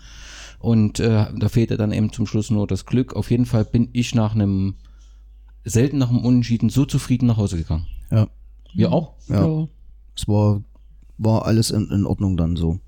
[0.59, 3.17] Und äh, da fehlte dann eben zum Schluss nur das Glück.
[3.17, 4.75] Auf jeden Fall bin ich nach einem,
[5.65, 7.87] selten nach einem Unentschieden, so zufrieden nach Hause gegangen.
[8.11, 8.29] Ja.
[8.75, 9.13] Wir auch?
[9.29, 9.67] Ja.
[10.17, 10.63] Es war,
[11.19, 12.79] war alles in, in Ordnung dann so.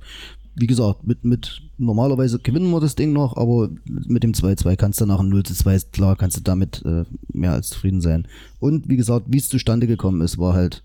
[0.55, 5.01] Wie gesagt, mit, mit normalerweise gewinnen wir das Ding noch, aber mit dem 2-2 kannst
[5.01, 8.27] du nach einem 0-2, klar, kannst du damit äh, mehr als zufrieden sein.
[8.59, 10.83] Und wie gesagt, wie es zustande gekommen ist, war halt,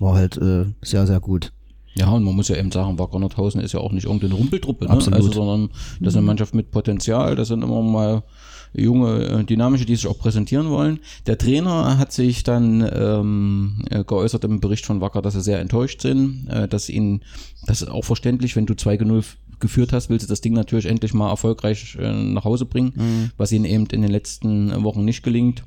[0.00, 1.52] war halt äh, sehr, sehr gut.
[1.94, 4.84] Ja, und man muss ja eben sagen, Wacker Nordhausen ist ja auch nicht irgendeine Rumpeltruppe,
[4.84, 4.90] ne?
[4.90, 5.18] Absolut.
[5.18, 8.22] Also, sondern das ist eine Mannschaft mit Potenzial, das sind immer mal
[8.72, 11.00] junge, äh, dynamische, die sich auch präsentieren wollen.
[11.26, 15.60] Der Trainer hat sich dann ähm, äh, geäußert im Bericht von Wacker, dass sie sehr
[15.60, 17.22] enttäuscht sind, äh, dass ihnen,
[17.66, 19.24] das ist auch verständlich, wenn du 2-0
[19.60, 23.50] geführt hast, willst du das Ding natürlich endlich mal erfolgreich äh, nach Hause bringen, was
[23.52, 25.64] ihnen eben in den letzten Wochen nicht gelingt.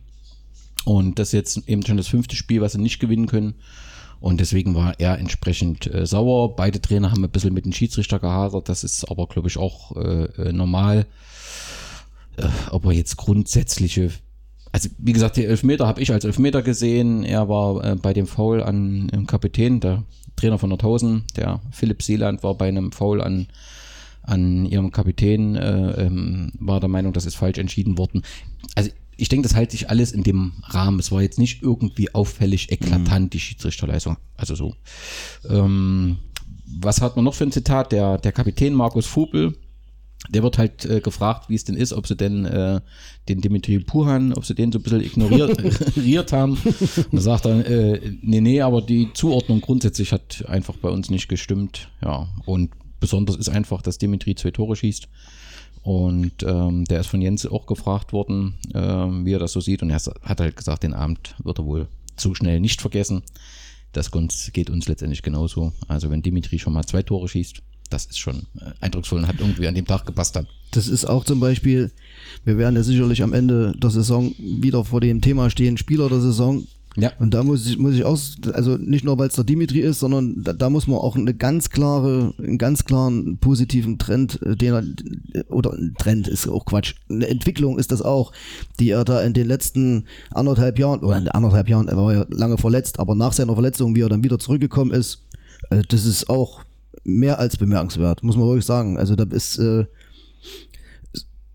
[0.85, 3.55] Und das ist jetzt eben schon das fünfte Spiel, was sie nicht gewinnen können.
[4.21, 6.55] Und deswegen war er entsprechend äh, sauer.
[6.55, 8.69] Beide Trainer haben ein bisschen mit dem Schiedsrichter gehadert.
[8.69, 11.07] Das ist aber, glaube ich, auch äh, äh, normal.
[12.37, 14.11] Äh, ob er jetzt grundsätzliche.
[14.71, 17.23] Also, wie gesagt, die Elfmeter habe ich als Elfmeter gesehen.
[17.23, 20.03] Er war äh, bei dem Foul an dem Kapitän, der
[20.35, 23.47] Trainer von Nordhausen, der Philipp Seeland, war bei einem Foul an,
[24.23, 28.23] an ihrem Kapitän, äh, ähm, war der Meinung, das ist falsch entschieden worden.
[28.75, 30.99] Also, ich denke, das halte sich alles in dem Rahmen.
[30.99, 34.17] Es war jetzt nicht irgendwie auffällig eklatant, die Schiedsrichterleistung.
[34.35, 34.73] Also so.
[35.47, 36.17] Ähm,
[36.79, 37.91] was hat man noch für ein Zitat?
[37.91, 39.57] Der, der Kapitän Markus Vogel,
[40.29, 42.81] der wird halt äh, gefragt, wie es denn ist, ob sie denn äh,
[43.27, 46.53] den Dimitri Puhan, ob sie den so ein bisschen ignoriert, haben.
[46.53, 51.09] Und da sagt er, äh, nee, nee, aber die Zuordnung grundsätzlich hat einfach bei uns
[51.09, 51.89] nicht gestimmt.
[52.03, 55.07] Ja, und besonders ist einfach, dass Dimitri zwei Tore schießt.
[55.83, 59.81] Und ähm, der ist von Jens auch gefragt worden, ähm, wie er das so sieht.
[59.81, 63.23] Und er hat halt gesagt, den Abend wird er wohl zu schnell nicht vergessen.
[63.91, 65.73] Das geht uns letztendlich genauso.
[65.87, 69.39] Also wenn Dimitri schon mal zwei Tore schießt, das ist schon äh, eindrucksvoll und hat
[69.39, 70.47] irgendwie an dem Tag gepasst dann.
[70.71, 71.91] Das ist auch zum Beispiel,
[72.45, 76.21] wir werden ja sicherlich am Ende der Saison wieder vor dem Thema stehen, Spieler der
[76.21, 76.65] Saison.
[76.97, 77.11] Ja.
[77.19, 78.19] Und da muss ich, muss ich auch,
[78.51, 81.33] also nicht nur weil es der Dimitri ist, sondern da, da muss man auch eine
[81.33, 84.73] ganz klare, einen ganz klaren positiven Trend, äh, den
[85.33, 88.33] er, oder ein Trend ist auch Quatsch, eine Entwicklung ist das auch,
[88.79, 92.25] die er da in den letzten anderthalb Jahren, oder in anderthalb Jahren, er war ja
[92.29, 95.23] lange verletzt, aber nach seiner Verletzung, wie er dann wieder zurückgekommen ist,
[95.69, 96.61] äh, das ist auch
[97.03, 98.97] mehr als bemerkenswert, muss man wirklich sagen.
[98.97, 99.85] Also da ist, äh,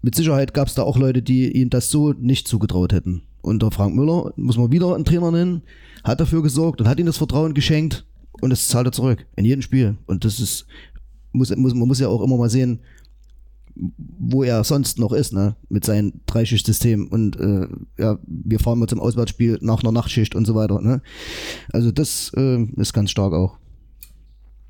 [0.03, 3.23] mit Sicherheit gab es da auch Leute, die ihm das so nicht zugetraut hätten.
[3.43, 5.63] Und der Frank Müller, muss man wieder einen Trainer nennen,
[6.05, 8.05] hat dafür gesorgt und hat ihm das Vertrauen geschenkt
[8.41, 9.97] und das zahlt er zurück in jedem Spiel.
[10.07, 10.67] Und das ist,
[11.33, 12.81] muss, muss, man muss ja auch immer mal sehen,
[13.77, 18.87] wo er sonst noch ist, ne, mit seinem Dreischichtsystem und äh, ja, wir fahren mal
[18.87, 21.03] zum Auswärtsspiel nach einer Nachtschicht und so weiter, ne.
[21.73, 23.59] Also das äh, ist ganz stark auch.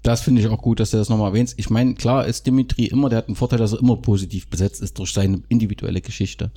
[0.07, 1.55] Das finde ich auch gut, dass du das nochmal erwähnst.
[1.57, 4.81] Ich meine, klar ist Dimitri immer, der hat einen Vorteil, dass er immer positiv besetzt
[4.81, 6.53] ist durch seine individuelle Geschichte.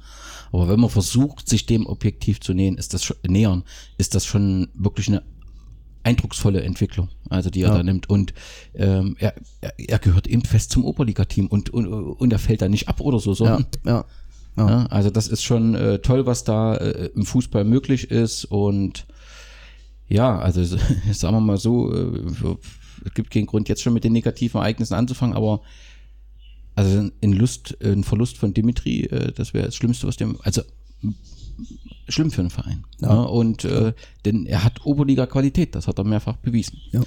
[0.51, 3.63] Aber wenn man versucht, sich dem objektiv zu nähern, ist das schon, nähern,
[3.97, 5.23] ist das schon wirklich eine
[6.03, 7.77] eindrucksvolle Entwicklung, also die er Ja.
[7.77, 8.07] da nimmt.
[8.07, 8.35] Und
[8.75, 12.87] ähm, er, er, gehört eben fest zum Oberliga-Team und, und, und er fällt da nicht
[12.87, 14.05] ab oder so, sondern ja.
[14.57, 14.69] Ja.
[14.69, 19.07] ja, also das ist schon äh, toll, was da äh, im Fußball möglich ist und
[20.07, 20.63] ja, also
[21.11, 22.57] sagen wir mal so, äh,
[23.05, 25.61] es gibt keinen Grund jetzt schon mit den negativen Ereignissen anzufangen, aber
[26.75, 30.61] also ein Lust, ein Verlust von Dimitri, äh, das wäre das Schlimmste, was dem, also
[32.07, 32.85] schlimm für einen Verein.
[32.99, 33.09] Ja.
[33.09, 33.21] Ja.
[33.21, 33.93] und äh,
[34.25, 36.79] denn er hat Oberliga-Qualität, das hat er mehrfach bewiesen.
[36.91, 37.01] Ja.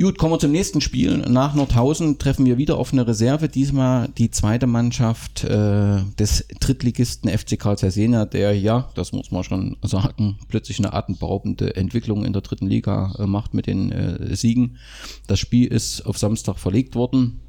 [0.00, 1.18] Gut, kommen wir zum nächsten Spiel.
[1.18, 3.50] Nach Nordhausen treffen wir wieder auf eine Reserve.
[3.50, 9.44] Diesmal die zweite Mannschaft äh, des Drittligisten FC Karl Jena, der ja, das muss man
[9.44, 14.34] schon sagen, plötzlich eine atemberaubende Entwicklung in der dritten Liga äh, macht mit den äh,
[14.34, 14.78] Siegen.
[15.26, 17.40] Das Spiel ist auf Samstag verlegt worden.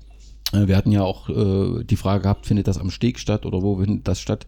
[0.54, 3.62] Äh, Wir hatten ja auch äh, die Frage gehabt, findet das am Steg statt oder
[3.62, 4.48] wo findet das statt?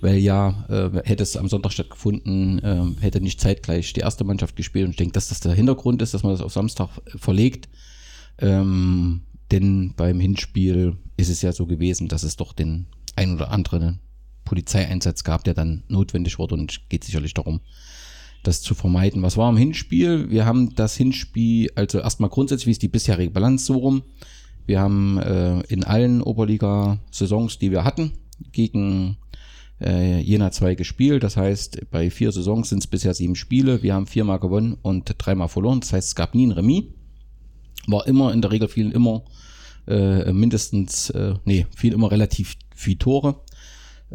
[0.00, 4.56] Weil ja, äh, hätte es am Sonntag stattgefunden, äh, hätte nicht zeitgleich die erste Mannschaft
[4.56, 4.86] gespielt.
[4.86, 7.68] Und ich denke, dass das der Hintergrund ist, dass man das auf Samstag äh, verlegt.
[8.38, 13.50] Ähm, denn beim Hinspiel ist es ja so gewesen, dass es doch den ein oder
[13.50, 14.00] anderen
[14.44, 17.60] Polizeieinsatz gab, der dann notwendig wurde und es geht sicherlich darum,
[18.42, 19.22] das zu vermeiden.
[19.22, 20.30] Was war im Hinspiel?
[20.30, 24.02] Wir haben das Hinspiel, also erstmal grundsätzlich, wie ist die bisherige Balance so rum?
[24.66, 28.12] Wir haben äh, in allen Oberliga-Saisons, die wir hatten,
[28.52, 29.16] gegen
[29.80, 31.22] äh, Jena 2 gespielt.
[31.22, 33.82] Das heißt, bei vier Saisons sind es bisher sieben Spiele.
[33.82, 35.80] Wir haben viermal gewonnen und dreimal verloren.
[35.80, 36.84] Das heißt, es gab nie ein Remis.
[37.86, 39.22] War immer, in der Regel fielen immer
[39.86, 43.40] äh, mindestens, äh, nee, fielen immer relativ viel Tore.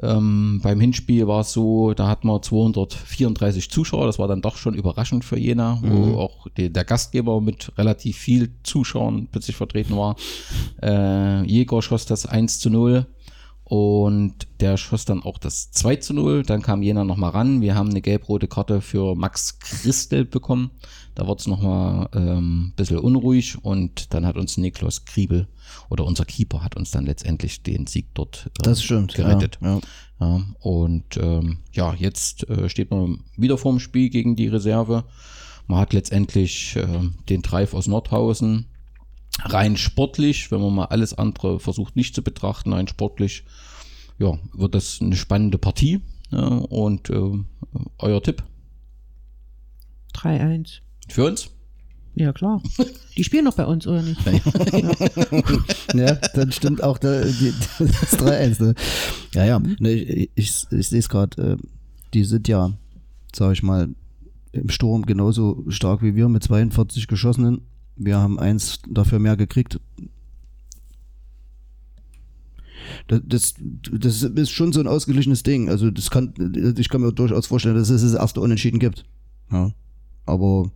[0.01, 4.55] Ähm, beim Hinspiel war es so, da hatten wir 234 Zuschauer, das war dann doch
[4.55, 9.97] schon überraschend für Jena, wo auch die, der Gastgeber mit relativ viel Zuschauern plötzlich vertreten
[9.97, 10.15] war.
[10.81, 13.05] Äh, Jäger schoss das 1 zu 0
[13.71, 16.43] und der schoss dann auch das 2 zu 0.
[16.43, 17.61] Dann kam Jena nochmal ran.
[17.61, 20.71] Wir haben eine gelb-rote Karte für Max Christel bekommen.
[21.15, 25.47] Da wurde es nochmal ähm, ein bisschen unruhig und dann hat uns Niklas Kriebel
[25.89, 29.13] oder unser Keeper hat uns dann letztendlich den Sieg dort äh, Das stimmt.
[29.13, 29.57] gerettet.
[29.61, 29.81] Ja, ja.
[30.19, 35.05] Ja, und ähm, ja, jetzt äh, steht man wieder vorm Spiel gegen die Reserve.
[35.67, 36.85] Man hat letztendlich äh,
[37.29, 38.65] den Drive aus Nordhausen.
[39.43, 43.43] Rein sportlich, wenn man mal alles andere versucht nicht zu betrachten, rein sportlich,
[44.19, 46.01] ja, wird das eine spannende Partie.
[46.31, 47.39] Ja, und äh,
[47.97, 48.43] euer Tipp
[50.13, 50.79] 3-1.
[51.09, 51.49] für uns?
[52.13, 52.61] Ja, klar.
[53.15, 54.19] Die spielen noch bei uns, oder nicht?
[55.93, 58.63] Ja, dann stimmt auch der, die, das 3-1.
[58.63, 58.75] Ne?
[59.33, 59.59] Ja, ja.
[59.59, 61.53] Ne, ich ich, ich sehe es gerade.
[61.53, 61.57] Äh,
[62.13, 62.73] die sind ja,
[63.33, 63.89] sag ich mal,
[64.51, 67.61] im Sturm genauso stark wie wir mit 42 Geschossenen.
[68.03, 69.79] Wir haben eins dafür mehr gekriegt.
[73.07, 73.55] Das, das,
[73.91, 75.69] das ist schon so ein ausgeglichenes Ding.
[75.69, 76.33] Also das kann,
[76.77, 79.05] ich kann mir durchaus vorstellen, dass es das erste Unentschieden gibt.
[79.51, 79.71] Ja.
[80.25, 80.71] Aber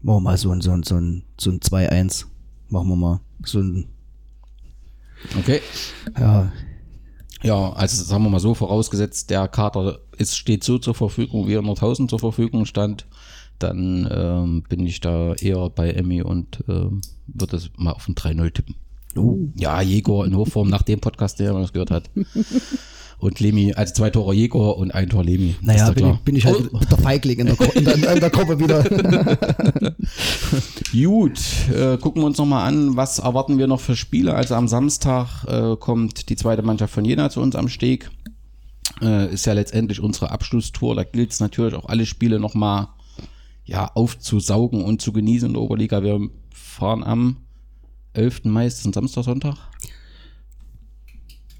[0.00, 2.24] machen wir mal so ein, so ein, so ein, so ein 2-1.
[2.70, 3.20] Machen wir mal.
[3.44, 3.88] So ein,
[5.38, 5.60] Okay.
[6.18, 6.50] ja,
[7.42, 11.54] Ja, also sagen wir mal so, vorausgesetzt, der Kader ist, steht so zur Verfügung, wie
[11.54, 13.06] er Nordhausen zur Verfügung stand,
[13.58, 18.14] dann ähm, bin ich da eher bei Emmy und ähm, würde es mal auf ein
[18.14, 18.74] 3-0 tippen.
[19.16, 19.38] Oh.
[19.56, 22.10] Ja, Jäger in Hochform nach dem Podcast, der man das gehört hat.
[23.20, 25.56] Und Lemi, also zwei Tore Jäger und ein Tor Lemi.
[25.60, 28.30] Naja, bin ich, bin ich halt Oh, der Feigling in der, in der, in der
[28.30, 28.84] Gruppe wieder.
[30.92, 31.40] Gut,
[31.74, 34.34] äh, gucken wir uns nochmal an, was erwarten wir noch für Spiele.
[34.34, 38.08] Also am Samstag äh, kommt die zweite Mannschaft von Jena zu uns am Steg.
[39.02, 40.94] Äh, ist ja letztendlich unsere Abschlusstour.
[40.94, 42.86] Da gilt es natürlich auch alle Spiele nochmal
[43.68, 46.02] ja, aufzusaugen und zu genießen in der Oberliga.
[46.02, 46.18] Wir
[46.50, 47.36] fahren am
[48.14, 48.44] 11.
[48.44, 49.56] Mai, ist das ein Samstag, Sonntag?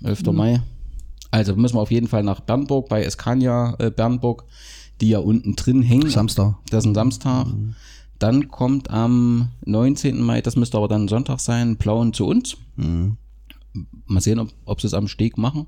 [0.02, 0.22] 11.
[0.32, 0.62] Mai.
[1.30, 4.44] Also müssen wir auf jeden Fall nach Bernburg bei Escania äh, Bernburg,
[5.02, 6.08] die ja unten drin hängen.
[6.08, 6.54] Samstag.
[6.70, 7.46] Das ist ein Samstag.
[8.18, 10.22] Dann kommt am 19.
[10.22, 12.56] Mai, das müsste aber dann Sonntag sein, Plauen zu uns.
[14.06, 15.66] Mal sehen, ob, ob sie es am Steg machen.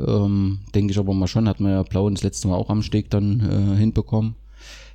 [0.00, 2.82] Ähm, denke ich aber mal schon, hat man ja Plauen das letzte Mal auch am
[2.82, 4.34] Steg dann äh, hinbekommen.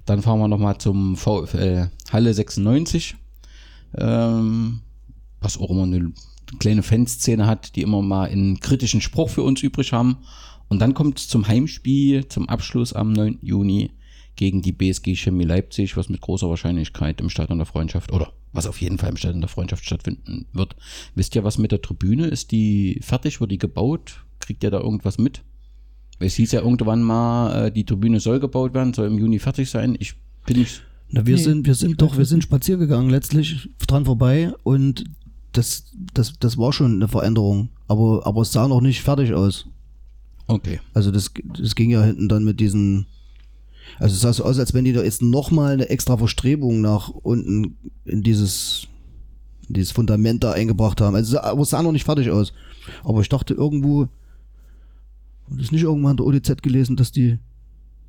[0.06, 3.16] Dann fahren wir nochmal zum VfL Halle 96.
[3.98, 4.82] Ähm,
[5.42, 6.12] was auch immer eine
[6.60, 10.18] kleine Fanszene hat, die immer mal einen kritischen Spruch für uns übrig haben.
[10.68, 13.40] Und dann kommt es zum Heimspiel, zum Abschluss am 9.
[13.42, 13.92] Juni
[14.36, 18.68] gegen die BSG Chemie Leipzig, was mit großer Wahrscheinlichkeit im Stadion der Freundschaft oder was
[18.68, 20.76] auf jeden Fall im Stadion der Freundschaft stattfinden wird.
[21.14, 22.28] Wisst ihr, was mit der Tribüne?
[22.28, 23.42] Ist die fertig?
[23.42, 24.24] Wird die gebaut?
[24.40, 25.44] Kriegt ihr da irgendwas mit?
[26.20, 29.70] Es hieß ja irgendwann mal, äh, die Tribüne soll gebaut werden, soll im Juni fertig
[29.70, 29.96] sein.
[30.00, 32.48] Ich bin nicht Na, wir Nee, sind, wir sind doch, wir sind nicht.
[32.48, 35.06] spazieren gegangen, letztlich dran vorbei und
[35.54, 37.70] das, das, das war schon eine Veränderung.
[37.88, 39.66] Aber, aber es sah noch nicht fertig aus.
[40.48, 40.80] Okay.
[40.94, 43.06] Also das, das ging ja hinten dann mit diesen.
[43.98, 47.10] Also es sah so aus, als wenn die da jetzt nochmal eine extra Verstrebung nach
[47.10, 48.88] unten in dieses,
[49.68, 51.16] in dieses Fundament da eingebracht haben.
[51.16, 52.54] Also, aber es sah noch nicht fertig aus.
[53.04, 54.08] Aber ich dachte irgendwo,
[55.52, 57.40] das ist nicht irgendwann in der ODZ gelesen, dass die,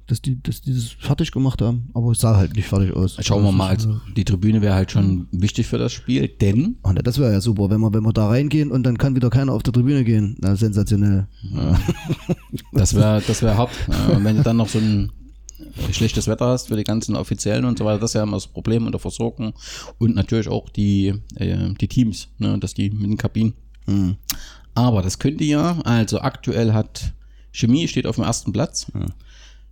[0.07, 1.91] dass die, dass die das fertig gemacht haben.
[1.95, 3.17] Aber es sah halt nicht fertig aus.
[3.21, 6.77] Schauen wir mal, Also, also die Tribüne wäre halt schon wichtig für das Spiel, denn
[6.83, 9.15] Ach, ne, das wäre ja super, wenn wir, wenn wir da reingehen und dann kann
[9.15, 10.37] wieder keiner auf der Tribüne gehen.
[10.41, 11.27] Na, sensationell.
[12.73, 13.71] das wäre das wär hart.
[13.89, 15.13] Ja, und wenn du dann noch so ein
[15.93, 18.47] schlechtes Wetter hast für die ganzen Offiziellen und so weiter, das ist ja immer das
[18.47, 19.53] Problem unter Versorgung
[19.99, 23.55] und natürlich auch die, äh, die Teams, ne, dass die mit den Kabinen.
[23.87, 24.17] Hm.
[24.75, 27.13] Aber das könnte ja, also aktuell hat
[27.53, 28.91] Chemie steht auf dem ersten Platz,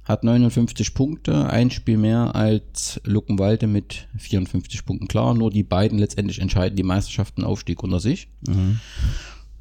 [0.04, 5.08] hat 59 Punkte, ein Spiel mehr als Luckenwalde mit 54 Punkten.
[5.08, 8.28] Klar, nur die beiden letztendlich entscheiden die Meisterschaften Aufstieg unter sich.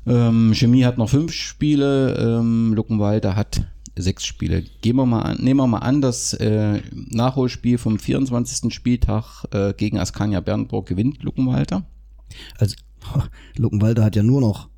[0.06, 4.63] Ähm, Chemie hat noch fünf Spiele, ähm, Luckenwalde hat sechs Spiele.
[4.82, 8.73] Gehen wir mal an, nehmen wir mal an, das äh, Nachholspiel vom 24.
[8.73, 11.84] Spieltag äh, gegen Askania Bernburg gewinnt Luckenwalde.
[12.58, 12.75] Also,
[13.58, 14.69] Luckenwalde hat ja nur noch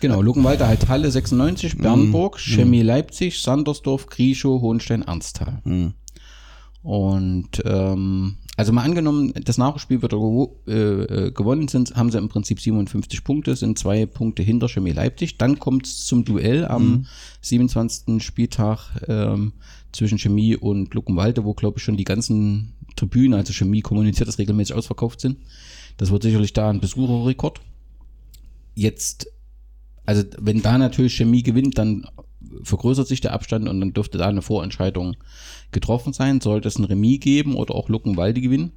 [0.00, 5.60] Genau, Luckenwalde halt Halle 96, Bernburg, Chemie Leipzig, Sandersdorf, Grieschow, Hohenstein, Ernsthal.
[5.64, 5.94] Hm.
[6.82, 12.28] Und ähm, also mal angenommen, das Nachspiel wird äh, äh, gewonnen sind, haben sie im
[12.28, 15.38] Prinzip 57 Punkte, sind zwei Punkte hinter Chemie Leipzig.
[15.38, 17.06] Dann kommt es zum Duell am
[17.40, 18.22] 27.
[18.22, 19.54] Spieltag ähm,
[19.92, 24.38] zwischen Chemie und Luckenwalde, wo glaube ich schon die ganzen Tribünen, also Chemie kommuniziert, das
[24.38, 25.38] regelmäßig ausverkauft sind.
[25.96, 27.60] Das wird sicherlich da ein Besucherrekord.
[28.74, 29.28] Jetzt
[30.06, 32.06] also wenn da natürlich Chemie gewinnt, dann
[32.62, 35.16] vergrößert sich der Abstand und dann dürfte da eine Vorentscheidung
[35.72, 36.40] getroffen sein.
[36.40, 38.72] Sollte es ein Remis geben oder auch Luckenwalde gewinnen,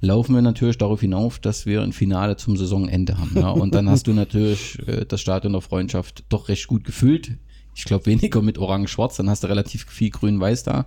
[0.00, 3.32] laufen wir natürlich darauf hinauf, dass wir ein Finale zum Saisonende haben.
[3.36, 3.50] Ja?
[3.50, 7.36] Und dann hast du natürlich äh, das Stadion der Freundschaft doch recht gut gefüllt.
[7.74, 10.86] Ich glaube weniger mit Orange-Schwarz, dann hast du relativ viel Grün-Weiß da.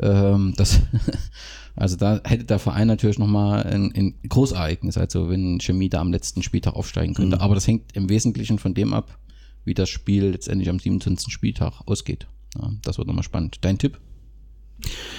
[0.00, 0.80] Ähm, das,
[1.80, 6.12] also da hätte der Verein natürlich nochmal ein, ein Großereignis, also wenn Chemie da am
[6.12, 7.40] letzten Spieltag aufsteigen könnte.
[7.40, 9.18] Aber das hängt im Wesentlichen von dem ab,
[9.64, 11.32] wie das Spiel letztendlich am 27.
[11.32, 12.26] Spieltag ausgeht.
[12.60, 13.58] Ja, das wird nochmal spannend.
[13.62, 13.98] Dein Tipp?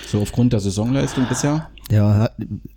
[0.08, 1.70] So aufgrund der Saisonleistung bisher?
[1.90, 2.30] Ja,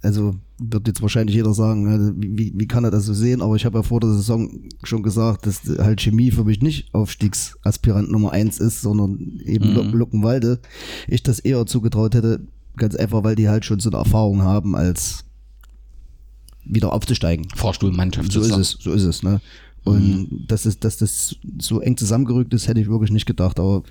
[0.02, 3.42] also wird jetzt wahrscheinlich jeder sagen, also wie, wie kann er das so sehen?
[3.42, 4.50] Aber ich habe ja vor der Saison
[4.82, 9.92] schon gesagt, dass halt Chemie für mich nicht Aufstiegsaspirant Nummer eins ist, sondern eben Mhm.
[9.92, 10.60] Luckenwalde.
[11.08, 14.76] Ich das eher zugetraut hätte, ganz einfach, weil die halt schon so eine Erfahrung haben,
[14.76, 15.24] als
[16.64, 17.46] wieder aufzusteigen.
[17.54, 19.40] Vorstuhlmannschaft So ist es, so ist es, ne?
[19.84, 23.60] Und dass, es, dass das so eng zusammengerückt ist, hätte ich wirklich nicht gedacht.
[23.60, 23.82] Aber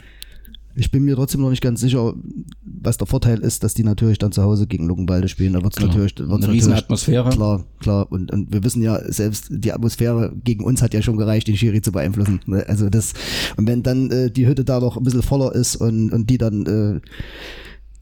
[0.75, 2.15] ich bin mir trotzdem noch nicht ganz sicher,
[2.63, 5.53] was der Vorteil ist, dass die natürlich dann zu Hause gegen Luckenwalde spielen.
[5.53, 7.29] Da wird es natürlich, wird's Eine natürlich Riesenatmosphäre.
[7.29, 8.11] Klar, klar.
[8.11, 11.57] Und, und wir wissen ja, selbst die Atmosphäre gegen uns hat ja schon gereicht, den
[11.57, 12.39] Schiri zu beeinflussen.
[12.47, 12.65] ne?
[12.67, 13.13] Also das,
[13.55, 16.39] und wenn dann äh, die Hütte da noch ein bisschen voller ist und, und die
[16.39, 17.01] dann äh,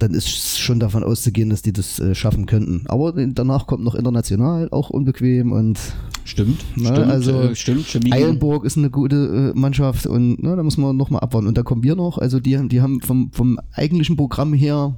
[0.02, 2.84] dann ist schon davon auszugehen, dass die das äh, schaffen könnten.
[2.88, 5.80] Aber danach kommt noch international, auch unbequem und
[6.24, 7.88] Stimmt, Na, stimmt, also äh, stimmt.
[7.88, 11.48] Chemie Eilenburg ist eine gute äh, Mannschaft und ne, da muss man nochmal abwarten.
[11.48, 14.96] Und da kommen wir noch, also die, die haben vom, vom eigentlichen Programm her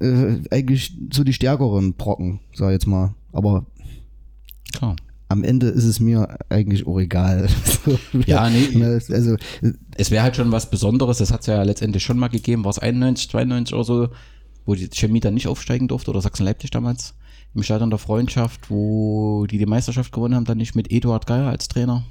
[0.00, 3.14] äh, eigentlich so die stärkeren Brocken, sag ich jetzt mal.
[3.32, 3.66] Aber
[4.72, 4.96] Klar.
[5.32, 7.48] Am Ende ist es mir eigentlich auch egal.
[8.26, 8.68] Ja, nee.
[8.74, 9.36] ne, Also,
[9.96, 12.70] Es wäre halt schon was Besonderes, das hat es ja letztendlich schon mal gegeben, war
[12.70, 14.08] es 91, 92 oder so,
[14.64, 17.14] wo die Chemie dann nicht aufsteigen durfte, oder Sachsen-Leipzig damals,
[17.54, 21.48] im Stadion der Freundschaft, wo die die Meisterschaft gewonnen haben, dann nicht mit Eduard Geier
[21.48, 22.04] als Trainer.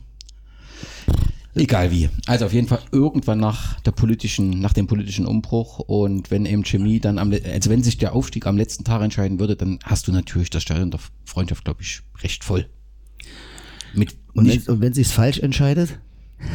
[1.54, 2.10] Egal wie.
[2.28, 6.64] Also auf jeden Fall irgendwann nach der politischen, nach dem politischen Umbruch und wenn eben
[6.64, 10.08] Chemie dann am, also wenn sich der Aufstieg am letzten Tag entscheiden würde, dann hast
[10.08, 12.68] du natürlich das Stadion der Freundschaft, glaube ich, recht voll.
[13.94, 16.00] Mit und wenn, und wenn sich's falsch entscheidet?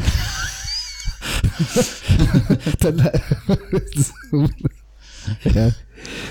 [2.80, 2.98] dann,
[5.54, 5.70] ja.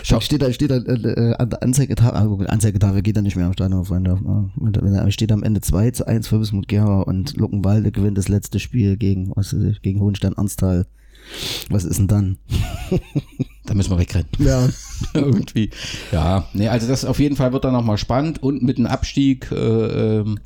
[0.03, 3.35] Schau- Dann steht da, steht da äh, an der Anzeigetafel, ah, Anzeigetafel geht da nicht
[3.35, 4.19] mehr am Stadion, Freunde.
[4.55, 8.59] Wenn steht am Ende 2 zu 1 für Wismut Gera und Luckenwalde gewinnt das letzte
[8.59, 10.85] Spiel gegen, was weiß ich, gegen Hohenstein Ernsthal.
[11.69, 12.37] Was ist denn dann?
[13.65, 14.27] da müssen wir wegrennen.
[14.37, 14.69] Ja.
[15.15, 15.71] irgendwie.
[16.12, 19.51] Ja, nee, also das auf jeden Fall wird dann nochmal spannend und mit dem Abstieg,
[19.51, 20.39] äh, ähm,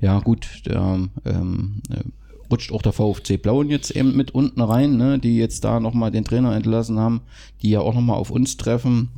[0.00, 2.02] ja gut, der, ähm, äh,
[2.50, 6.10] rutscht auch der VfC Blauen jetzt eben mit unten rein, ne, die jetzt da nochmal
[6.10, 7.22] den Trainer entlassen haben,
[7.62, 9.10] die ja auch nochmal auf uns treffen.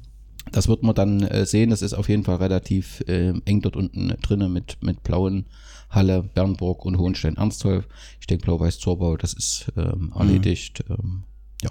[0.52, 1.70] Das wird man dann äh, sehen.
[1.70, 5.44] Das ist auf jeden Fall relativ äh, eng dort unten drinnen mit, mit Blauen,
[5.90, 7.86] Halle, Bernburg und Hohenstein-Ernstholf.
[8.20, 10.84] Ich denke, Blau-Weiß-Zorbau, das ist ähm, erledigt.
[10.88, 11.24] Ähm,
[11.62, 11.70] ja.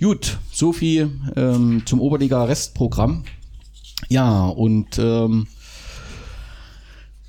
[0.00, 3.24] Gut, so viel ähm, zum Oberliga-Restprogramm.
[4.08, 5.46] Ja, und ähm,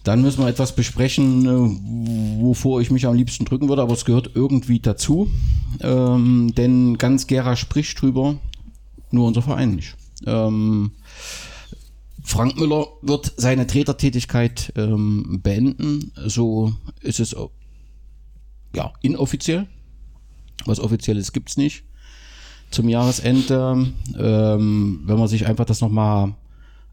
[0.03, 4.05] dann müssen wir etwas besprechen, äh, wovor ich mich am liebsten drücken würde, aber es
[4.05, 5.29] gehört irgendwie dazu.
[5.79, 8.37] Ähm, denn ganz Gera spricht drüber,
[9.11, 9.95] nur unser Verein nicht.
[10.25, 10.91] Ähm,
[12.23, 16.11] Frank Müller wird seine Tretertätigkeit ähm, beenden.
[16.25, 17.35] So ist es
[18.75, 19.67] ja inoffiziell.
[20.65, 21.83] Was offizielles gibt's nicht
[22.69, 23.93] zum Jahresende.
[24.17, 26.35] Ähm, wenn man sich einfach das nochmal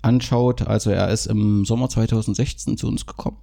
[0.02, 3.38] anschaut, also er ist im Sommer 2016 zu uns gekommen.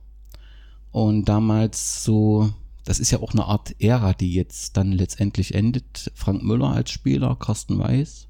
[0.92, 2.50] Und damals so,
[2.86, 6.12] das ist ja auch eine Art Ära, die jetzt dann letztendlich endet.
[6.16, 8.28] Frank Müller als Spieler, Carsten Weiß,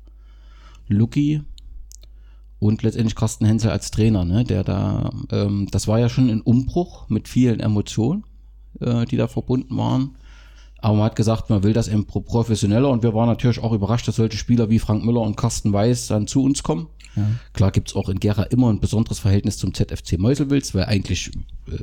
[0.87, 1.43] Lucky
[2.59, 6.41] und letztendlich Carsten Hensel als Trainer, ne, der da, ähm, das war ja schon ein
[6.41, 8.23] Umbruch mit vielen Emotionen,
[8.79, 10.15] äh, die da verbunden waren.
[10.79, 14.07] Aber man hat gesagt, man will das eben professioneller und wir waren natürlich auch überrascht,
[14.07, 16.87] dass solche Spieler wie Frank Müller und Carsten Weiß dann zu uns kommen.
[17.15, 17.27] Ja.
[17.53, 21.31] Klar gibt's auch in Gera immer ein besonderes Verhältnis zum ZFC Meuselwitz, weil eigentlich
[21.67, 21.77] äh,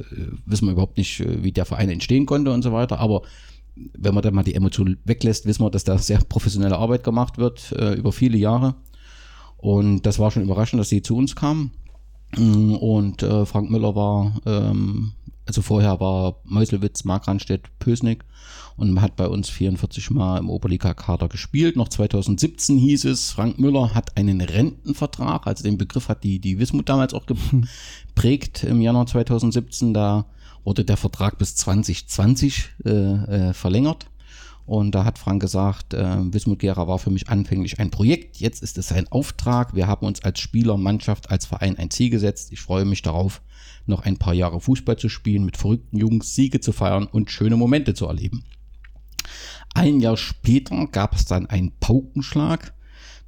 [0.47, 2.99] wissen wir überhaupt nicht, äh, wie der Verein entstehen konnte und so weiter.
[2.99, 3.23] Aber
[3.75, 7.39] wenn man dann mal die Emotionen weglässt, wissen wir, dass da sehr professionelle Arbeit gemacht
[7.39, 8.75] wird äh, über viele Jahre.
[9.57, 11.71] Und das war schon überraschend, dass sie zu uns kamen.
[12.37, 15.13] Mm, und äh, Frank Müller war, ähm,
[15.47, 18.25] also vorher war Meuselwitz, Markranstädt, Pösnick
[18.77, 21.77] und hat bei uns 44 Mal im Oberliga-Kader gespielt.
[21.77, 26.59] Noch 2017 hieß es, Frank Müller hat einen Rentenvertrag, also den Begriff hat die, die
[26.59, 29.95] Wismut damals auch geprägt im Januar 2017.
[29.95, 30.27] Da
[30.65, 34.07] wurde der Vertrag bis 2020 äh, äh, verlängert.
[34.65, 38.63] Und da hat Frank gesagt, äh, Wismut Gera war für mich anfänglich ein Projekt, jetzt
[38.63, 39.75] ist es ein Auftrag.
[39.75, 42.53] Wir haben uns als Spieler, Mannschaft, als Verein ein Ziel gesetzt.
[42.53, 43.43] Ich freue mich darauf,
[43.87, 47.57] noch ein paar Jahre Fußball zu spielen, mit verrückten Jungs Siege zu feiern und schöne
[47.57, 48.45] Momente zu erleben.
[49.75, 52.75] Ein Jahr später gab es dann einen Paukenschlag.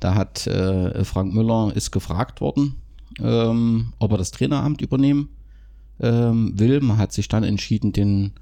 [0.01, 2.77] Da hat äh, Frank Müller ist gefragt worden,
[3.21, 5.31] ähm, ob er das Traineramt übernehmen
[6.01, 6.81] ähm, will.
[6.81, 8.33] Man hat sich dann entschieden, den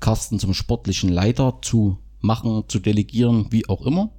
[0.00, 4.10] Carsten zum sportlichen Leiter zu machen, zu delegieren, wie auch immer.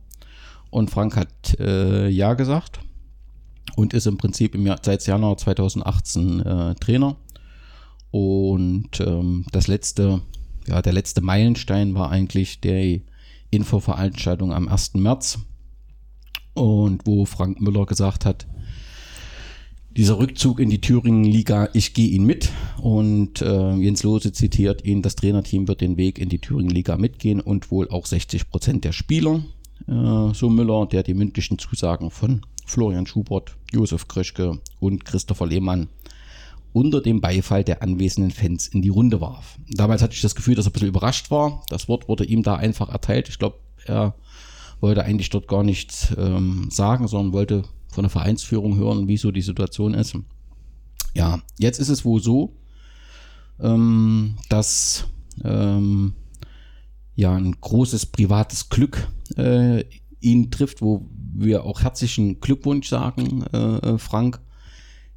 [0.70, 2.80] Und Frank hat äh, ja gesagt
[3.76, 7.16] und ist im Prinzip im Jahr, seit Januar 2018 äh, Trainer.
[8.14, 10.22] Und ähm, das letzte,
[10.68, 13.00] ja, der letzte Meilenstein war eigentlich der
[13.50, 14.94] Infoveranstaltung am 1.
[14.94, 15.40] März
[16.54, 18.46] und wo Frank Müller gesagt hat,
[19.98, 22.52] dieser Rückzug in die Thüringen-Liga, ich gehe ihn mit.
[22.80, 27.42] Und äh, Jens Lose zitiert ihn, das Trainerteam wird den Weg in die Thüringen-Liga mitgehen
[27.42, 29.44] und wohl auch 60 Prozent der Spieler.
[29.88, 35.90] Äh, so Müller, der die mündlichen Zusagen von Florian Schubert, Josef Kröschke und Christopher Lehmann
[36.74, 39.58] unter dem Beifall der anwesenden Fans in die Runde warf.
[39.70, 41.64] Damals hatte ich das Gefühl, dass er ein bisschen überrascht war.
[41.70, 43.30] Das Wort wurde ihm da einfach erteilt.
[43.30, 44.16] Ich glaube, er
[44.82, 49.32] wollte eigentlich dort gar nichts ähm, sagen, sondern wollte von der Vereinsführung hören, wie so
[49.32, 50.18] die Situation ist.
[51.16, 52.56] Ja, jetzt ist es wohl so,
[53.60, 55.06] ähm, dass
[55.44, 56.14] ähm,
[57.16, 59.08] ja ein großes privates Glück
[59.38, 59.86] äh,
[60.20, 64.42] ihn trifft, wo wir auch herzlichen Glückwunsch sagen, äh, äh Frank.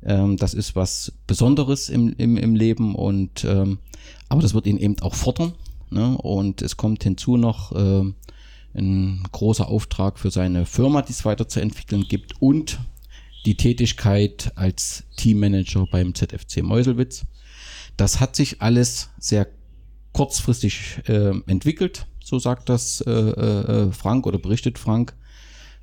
[0.02, 3.78] Ähm, das ist was Besonderes im, im, im Leben und ähm,
[4.28, 5.54] aber das wird ihn eben auch fordern.
[5.90, 6.16] Ne?
[6.18, 8.12] Und es kommt hinzu noch äh,
[8.74, 12.78] ein großer Auftrag für seine Firma, die es weiterzuentwickeln gibt und
[13.46, 17.24] die Tätigkeit als Teammanager beim ZFC Meuselwitz.
[17.96, 19.46] Das hat sich alles sehr
[20.12, 25.14] kurzfristig äh, entwickelt, so sagt das äh, äh, Frank oder berichtet Frank.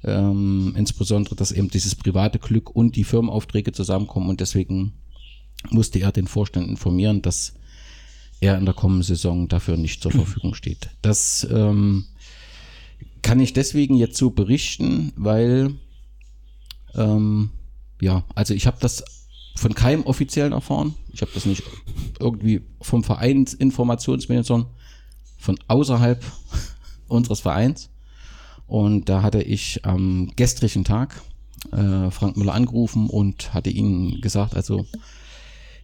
[0.04, 4.94] Ähm, insbesondere, dass eben dieses private Glück und die Firmenaufträge zusammenkommen und deswegen
[5.70, 7.54] musste er den Vorstand informieren, dass
[8.42, 10.90] er in der kommenden Saison dafür nicht zur Verfügung steht.
[11.02, 12.06] Das ähm,
[13.22, 15.76] kann ich deswegen jetzt so berichten, weil
[16.96, 17.52] ähm,
[18.02, 19.04] ja, also ich habe das
[19.56, 20.96] von keinem offiziellen erfahren.
[21.14, 21.64] Ich habe das nicht
[22.20, 24.72] irgendwie vom Vereinsinformationsmanager, sondern
[25.38, 26.24] von außerhalb
[27.08, 27.90] unseres Vereins.
[28.74, 31.22] Und da hatte ich am gestrigen Tag
[31.74, 34.84] äh, Frank Müller angerufen und hatte ihnen gesagt, also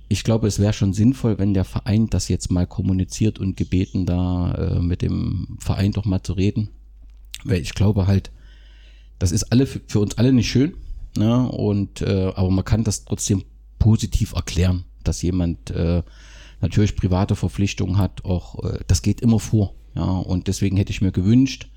[0.08, 4.08] ich glaube, es wäre schon sinnvoll, wenn der Verein das jetzt mal kommuniziert und gebeten,
[4.08, 6.70] da äh, mit dem Verein doch mal zu reden.
[7.44, 8.32] Weil ich glaube halt,
[9.20, 10.74] das ist alle für, uns alle nicht schön.
[11.16, 11.48] Ne?
[11.48, 13.44] Und äh, aber man kann das trotzdem
[13.78, 16.02] positiv erklären, dass jemand äh,
[16.60, 18.26] natürlich private Verpflichtungen hat.
[18.26, 19.76] Auch äh, das geht immer vor.
[19.94, 21.70] Ja, und deswegen hätte ich mir gewünscht,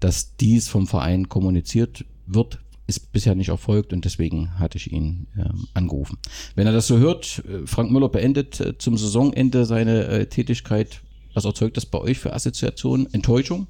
[0.00, 5.26] dass dies vom Verein kommuniziert wird, ist bisher nicht erfolgt und deswegen hatte ich ihn
[5.36, 6.18] äh, angerufen.
[6.54, 11.02] Wenn er das so hört, äh, Frank Müller beendet äh, zum Saisonende seine äh, Tätigkeit.
[11.34, 13.12] Was erzeugt das bei euch für Assoziationen?
[13.12, 13.66] Enttäuschung?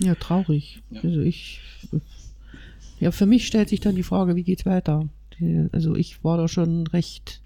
[0.00, 0.82] Ja, traurig.
[1.02, 1.60] Also ich,
[3.00, 5.08] ja, für mich stellt sich dann die Frage, wie geht's weiter?
[5.38, 7.40] Die, also ich war da schon recht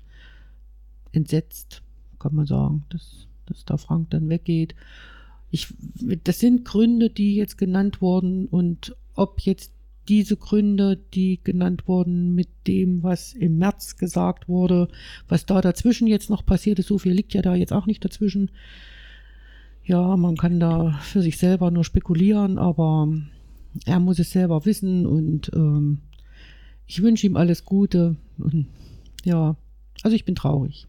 [1.12, 1.82] entsetzt,
[2.18, 4.74] kann man sagen, dass, dass da Frank dann weggeht.
[5.50, 5.74] Ich,
[6.24, 9.72] das sind Gründe, die jetzt genannt wurden und ob jetzt
[10.08, 14.88] diese Gründe, die genannt wurden, mit dem, was im März gesagt wurde,
[15.28, 18.04] was da dazwischen jetzt noch passiert ist, so viel liegt ja da jetzt auch nicht
[18.04, 18.50] dazwischen.
[19.84, 23.08] Ja, man kann da für sich selber nur spekulieren, aber
[23.84, 26.00] er muss es selber wissen und ähm,
[26.86, 28.16] ich wünsche ihm alles Gute.
[28.38, 28.66] Und,
[29.24, 29.56] ja,
[30.02, 30.86] also ich bin traurig.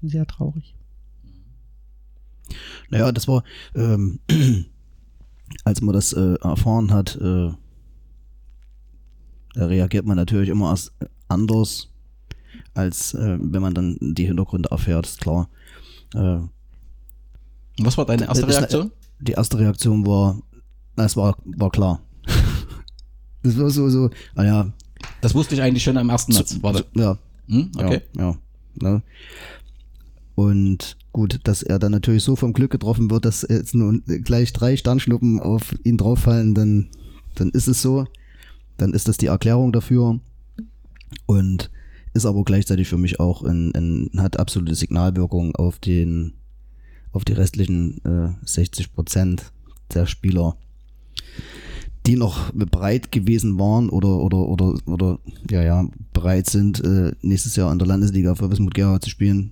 [0.00, 0.74] Bin sehr traurig.
[2.90, 3.42] Naja, das war,
[3.74, 4.20] ähm,
[5.64, 7.50] als man das äh, erfahren hat, äh,
[9.54, 10.92] da reagiert man natürlich immer erst
[11.28, 11.88] anders,
[12.74, 15.48] als äh, wenn man dann die Hintergründe erfährt, ist klar.
[16.14, 16.40] Äh,
[17.80, 18.92] Was war deine erste Das Reaktion?
[19.20, 20.40] die erste Reaktion war,
[20.96, 22.00] na, es war, war klar.
[23.42, 24.72] das war so, so, naja,
[25.20, 26.28] Das wusste ich eigentlich schon am 1.
[26.28, 26.58] März.
[26.62, 26.84] Warte.
[26.94, 27.18] ja,
[27.48, 27.72] Hm?
[27.76, 28.02] Okay.
[28.16, 28.36] Ja, ja.
[28.80, 29.02] Ne?
[30.38, 34.52] Und gut, dass er dann natürlich so vom Glück getroffen wird, dass jetzt nun gleich
[34.52, 36.90] drei Sternschnuppen auf ihn drauffallen, dann,
[37.34, 38.06] dann ist es so.
[38.76, 40.20] Dann ist das die Erklärung dafür.
[41.26, 41.72] Und
[42.14, 46.34] ist aber gleichzeitig für mich auch ein, ein hat absolute Signalwirkung auf den,
[47.10, 49.50] auf die restlichen äh, 60 Prozent
[49.92, 50.56] der Spieler,
[52.06, 55.18] die noch bereit gewesen waren oder oder oder oder
[55.50, 59.50] ja ja bereit sind äh, nächstes Jahr in der Landesliga für Wismut Gera zu spielen.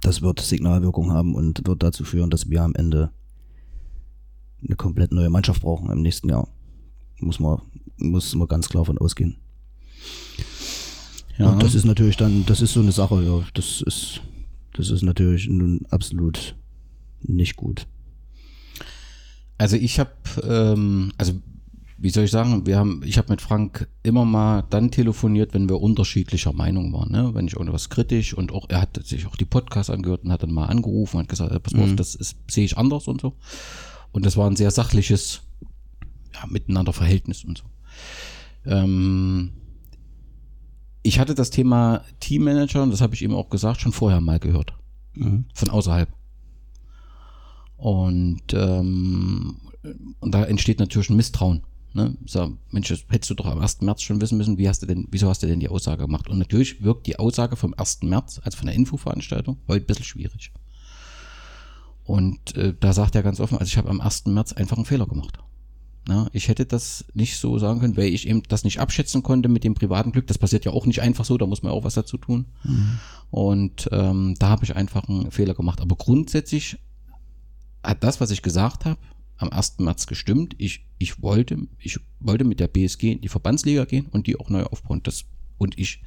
[0.00, 3.10] Das wird Signalwirkung haben und wird dazu führen, dass wir am Ende
[4.64, 6.48] eine komplett neue Mannschaft brauchen im nächsten Jahr.
[7.20, 7.60] Muss man
[8.02, 9.36] muss man ganz klar von ausgehen.
[11.38, 11.50] Ja.
[11.50, 13.42] Und das ist natürlich dann, das ist so eine Sache, ja.
[13.54, 14.20] Das ist,
[14.74, 16.56] das ist natürlich nun absolut
[17.22, 17.86] nicht gut.
[19.58, 20.10] Also ich habe,
[20.42, 21.34] ähm, also
[22.02, 25.68] wie soll ich sagen, wir haben, ich habe mit Frank immer mal dann telefoniert, wenn
[25.68, 27.30] wir unterschiedlicher Meinung waren, ne?
[27.32, 30.42] wenn ich irgendwas kritisch und auch er hat sich auch die Podcasts angehört und hat
[30.42, 33.06] dann mal angerufen und hat gesagt, äh, pass mal auf, das ist, sehe ich anders
[33.06, 33.34] und so.
[34.10, 35.42] Und das war ein sehr sachliches
[36.34, 37.64] ja, miteinander Verhältnis und so.
[38.66, 39.52] Ähm,
[41.04, 44.40] ich hatte das Thema Teammanager und das habe ich ihm auch gesagt schon vorher mal
[44.40, 44.74] gehört
[45.14, 45.44] Mhm.
[45.54, 46.08] von außerhalb.
[47.76, 49.56] Und, ähm,
[50.20, 51.62] und da entsteht natürlich ein Misstrauen.
[51.94, 52.16] Ne?
[52.26, 53.82] So, Mensch, das hättest du doch am 1.
[53.82, 56.28] März schon wissen müssen, wie hast du denn, wieso hast du denn die Aussage gemacht?
[56.28, 58.02] Und natürlich wirkt die Aussage vom 1.
[58.02, 60.52] März, also von der Infoveranstaltung, heute ein bisschen schwierig.
[62.04, 64.26] Und äh, da sagt er ganz offen, also ich habe am 1.
[64.26, 65.38] März einfach einen Fehler gemacht.
[66.08, 69.48] Na, ich hätte das nicht so sagen können, weil ich eben das nicht abschätzen konnte
[69.48, 70.26] mit dem privaten Glück.
[70.26, 72.46] Das passiert ja auch nicht einfach so, da muss man auch was dazu tun.
[73.30, 75.80] Und ähm, da habe ich einfach einen Fehler gemacht.
[75.80, 76.78] Aber grundsätzlich
[77.84, 78.98] hat das, was ich gesagt habe,
[79.36, 79.78] am 1.
[79.78, 80.54] März gestimmt.
[80.58, 84.48] Ich, ich, wollte, ich wollte mit der BSG in die Verbandsliga gehen und die auch
[84.48, 85.00] neu aufbauen.
[85.02, 85.24] Das,
[85.58, 86.02] und ich,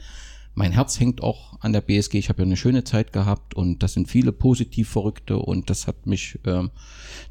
[0.54, 2.18] mein Herz hängt auch an der BSG.
[2.18, 5.88] Ich habe ja eine schöne Zeit gehabt und das sind viele positiv Verrückte und das
[5.88, 6.72] hat mich, ähm,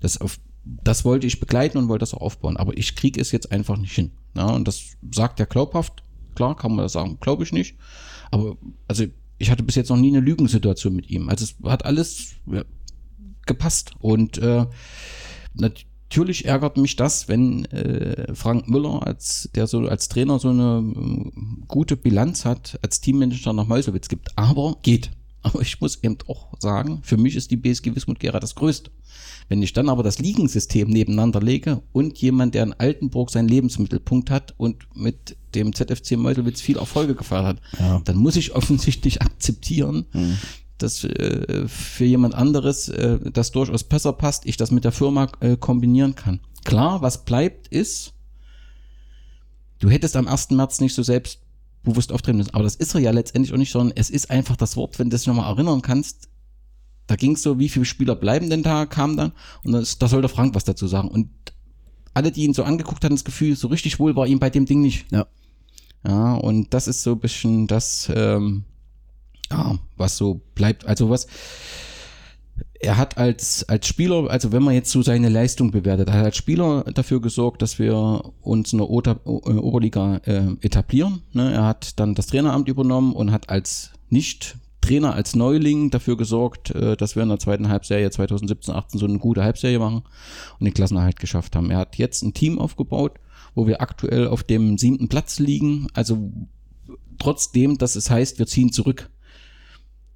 [0.01, 2.57] das auf, das wollte ich begleiten und wollte das auch aufbauen.
[2.57, 4.13] Aber ich kriege es jetzt einfach nicht hin.
[4.37, 6.03] Ja, und das sagt er glaubhaft.
[6.35, 7.77] Klar kann man das sagen, glaube ich nicht.
[8.31, 8.57] Aber
[8.89, 9.05] also
[9.39, 11.29] ich hatte bis jetzt noch nie eine Lügensituation mit ihm.
[11.29, 12.65] Also es hat alles ja,
[13.47, 13.93] gepasst.
[14.01, 14.67] Und äh,
[15.55, 20.79] natürlich ärgert mich das, wenn äh, Frank Müller als der so als Trainer so eine
[20.79, 24.37] ähm, gute Bilanz hat, als Teammanager nach Meuselwitz gibt.
[24.37, 25.11] Aber geht.
[25.43, 28.91] Aber ich muss eben auch sagen, für mich ist die BSG Wismut Gera das Größte.
[29.51, 34.31] Wenn ich dann aber das Ligensystem nebeneinander lege und jemand, der in Altenburg seinen Lebensmittelpunkt
[34.31, 38.01] hat und mit dem ZFC Meuselwitz viel Erfolge gefeiert hat, Ja.
[38.07, 40.07] dann muss ich offensichtlich akzeptieren,
[40.79, 45.29] dass äh, für jemand anderes äh, das durchaus besser passt, ich das mit der Firma
[45.41, 46.41] äh, kombinieren kann.
[46.65, 48.13] Klar, was bleibt ist,
[49.79, 50.51] du hättest am 1.
[50.51, 53.97] März nicht so selbstbewusst auftreten müssen, aber das ist er ja letztendlich auch nicht, sondern
[53.97, 56.29] es ist einfach das Wort, wenn du dich nochmal erinnern kannst,
[57.07, 60.09] da ging es so, wie viele Spieler bleiben denn da, kam dann und das, da
[60.09, 61.29] soll der Frank was dazu sagen und
[62.15, 64.67] alle, die ihn so angeguckt hatten, das Gefühl, so richtig wohl war ihm bei dem
[64.67, 65.11] Ding nicht.
[65.11, 65.27] Ja.
[66.07, 68.65] Ja, und das ist so ein bisschen das, ähm,
[69.51, 70.87] ja, was so bleibt.
[70.87, 71.27] Also was,
[72.81, 76.25] er hat als, als Spieler, also wenn man jetzt so seine Leistung bewertet, er hat
[76.25, 81.23] als Spieler dafür gesorgt, dass wir uns in der Ota, äh, Oberliga äh, etablieren.
[81.33, 81.53] Ne?
[81.53, 86.71] Er hat dann das Traineramt übernommen und hat als nicht Trainer, als Neuling dafür gesorgt,
[86.71, 90.03] äh, dass wir in der zweiten Halbserie 2017, 18 so eine gute Halbserie machen
[90.59, 91.71] und den Klassenerhalt geschafft haben.
[91.71, 93.19] Er hat jetzt ein Team aufgebaut,
[93.55, 95.87] wo wir aktuell auf dem siebten Platz liegen.
[95.95, 96.31] Also
[97.19, 99.09] trotzdem, dass es heißt, wir ziehen zurück.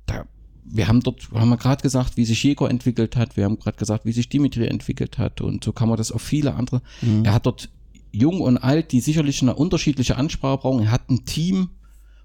[0.09, 0.25] Da
[0.71, 3.79] wir haben dort, haben wir gerade gesagt, wie sich Jäger entwickelt hat, wir haben gerade
[3.79, 6.83] gesagt, wie sich Dimitri entwickelt hat und so kann man das auf viele andere.
[7.01, 7.25] Mhm.
[7.25, 7.71] Er hat dort
[8.13, 10.85] jung und alt, die sicherlich eine unterschiedliche Ansprache brauchen.
[10.85, 11.71] Er hat ein Team,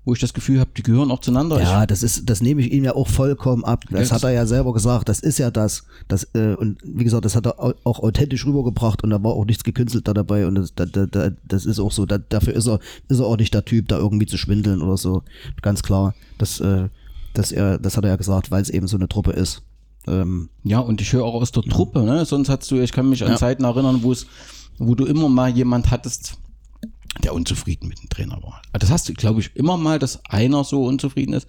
[0.03, 1.61] wo ich das Gefühl habe, die gehören auch zueinander.
[1.61, 3.85] Ja, das ist, das nehme ich ihm ja auch vollkommen ab.
[3.89, 5.07] Das Ja, hat er ja selber gesagt.
[5.07, 5.85] Das ist ja das.
[6.09, 9.31] das äh, und wie gesagt, das hat er au- auch authentisch rübergebracht und da war
[9.31, 12.05] auch nichts gekünstelt da dabei und das, da, da, da, das ist auch so.
[12.05, 14.97] Da, dafür ist er, ist er auch nicht der Typ, da irgendwie zu schwindeln oder
[14.97, 15.23] so.
[15.61, 16.13] Ganz klar.
[16.37, 16.89] Das, äh,
[17.33, 19.63] das er, das hat er ja gesagt, weil es eben so eine Truppe ist.
[20.07, 22.25] Ähm, Ja, und ich höre auch aus der Truppe, ne?
[22.25, 23.37] Sonst hast du, ich kann mich an Ja.
[23.37, 24.27] Zeiten erinnern, wo es,
[24.77, 26.37] wo du immer mal jemand hattest,
[27.23, 28.61] der unzufrieden mit dem Trainer war.
[28.73, 31.47] Das hast du, glaube ich, immer mal, dass einer so unzufrieden ist,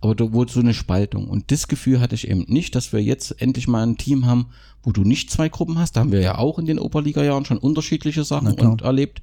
[0.00, 1.28] aber da wurde so eine Spaltung.
[1.28, 4.48] Und das Gefühl hatte ich eben nicht, dass wir jetzt endlich mal ein Team haben,
[4.82, 5.96] wo du nicht zwei Gruppen hast.
[5.96, 9.22] Da haben wir ja auch in den Oberliga-Jahren schon unterschiedliche Sachen und erlebt,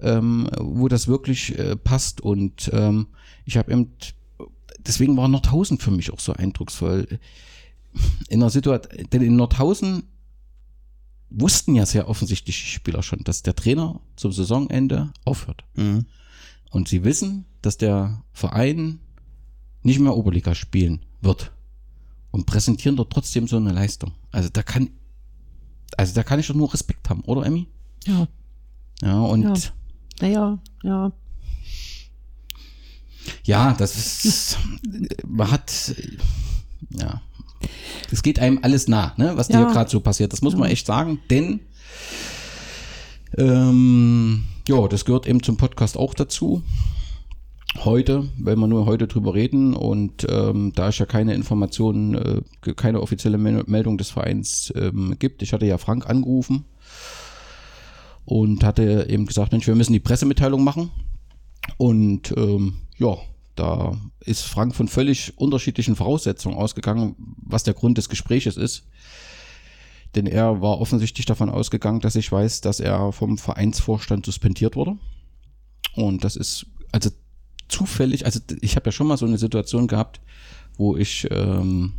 [0.00, 2.20] ähm, wo das wirklich äh, passt.
[2.22, 3.08] Und ähm,
[3.44, 3.92] ich habe eben,
[4.86, 7.18] deswegen war Nordhausen für mich auch so eindrucksvoll
[8.28, 10.04] in einer Situation, denn in Nordhausen
[11.30, 15.64] wussten ja sehr offensichtlich die Spieler schon, dass der Trainer zum Saisonende aufhört.
[15.74, 16.06] mhm.
[16.70, 18.98] Und sie wissen, dass der Verein
[19.82, 21.52] nicht mehr Oberliga spielen wird.
[22.32, 24.12] Und präsentieren dort trotzdem so eine Leistung.
[24.30, 24.90] Also da kann,
[25.96, 27.68] also da kann ich doch nur Respekt haben, oder Emmy?
[28.04, 28.28] Ja,
[29.00, 29.54] Ja, und Ja.
[29.54, 29.72] ja,
[30.20, 31.12] naja, ja.
[33.78, 34.58] Das ist,
[35.26, 35.94] man hat,
[36.90, 37.20] ja,
[38.10, 39.70] es geht einem alles nah, ne, was dir Ja.
[39.72, 40.32] gerade so passiert.
[40.32, 40.72] Das muss man Ja.
[40.72, 41.60] echt sagen, denn
[43.36, 46.62] ähm, ja, das gehört eben zum Podcast auch dazu.
[47.84, 52.72] Heute, wenn wir nur heute drüber reden und ähm, da es ja keine Informationen, äh,
[52.74, 56.64] keine offizielle Mel- Meldung des Vereins ähm, gibt, ich hatte ja Frank angerufen
[58.24, 60.90] und hatte eben gesagt, Mensch, wir müssen die Pressemitteilung machen.
[61.76, 63.16] Und ähm, ja,
[63.54, 68.84] da ist Frank von völlig unterschiedlichen Voraussetzungen ausgegangen, was der Grund des Gespräches ist.
[70.14, 74.96] Denn er war offensichtlich davon ausgegangen, dass ich weiß, dass er vom Vereinsvorstand suspendiert wurde.
[75.94, 77.10] Und das ist also
[77.68, 80.20] zufällig, also ich habe ja schon mal so eine Situation gehabt,
[80.76, 81.94] wo ich ähm,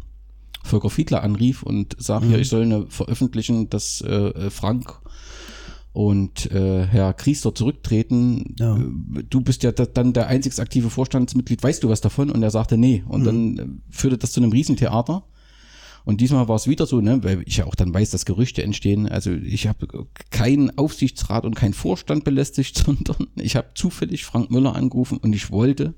[0.64, 5.00] Volker Fiedler anrief und sag hier, ich soll eine veröffentlichen, dass äh, Frank
[5.98, 8.54] und äh, Herr Kriester zurücktreten.
[8.60, 8.78] Ja.
[8.78, 12.30] Äh, Du bist ja da, dann der einzig aktive Vorstandsmitglied, weißt du was davon?
[12.30, 13.04] Und er sagte, nee.
[13.08, 15.24] Und dann äh, führte das zu einem Riesentheater.
[16.06, 18.62] Und diesmal war es wieder so, ne, weil ich ja auch dann weiß, dass Gerüchte
[18.62, 19.10] entstehen.
[19.10, 19.88] Also ich habe
[20.30, 25.50] keinen Aufsichtsrat und keinen Vorstand belästigt, sondern ich habe zufällig Frank Müller angerufen und ich
[25.50, 25.95] wollte,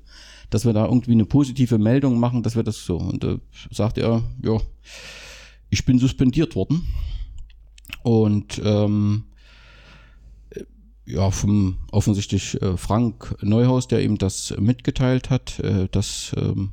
[0.48, 2.96] dass wir da irgendwie eine positive Meldung machen, dass wir das so.
[2.96, 3.36] Und da
[3.70, 4.62] sagte er, ja,
[5.68, 6.88] ich bin suspendiert worden.
[8.02, 9.24] Und ähm,
[11.06, 16.72] ja, vom offensichtlich äh, Frank Neuhaus, der ihm das mitgeteilt hat, äh, dass ähm,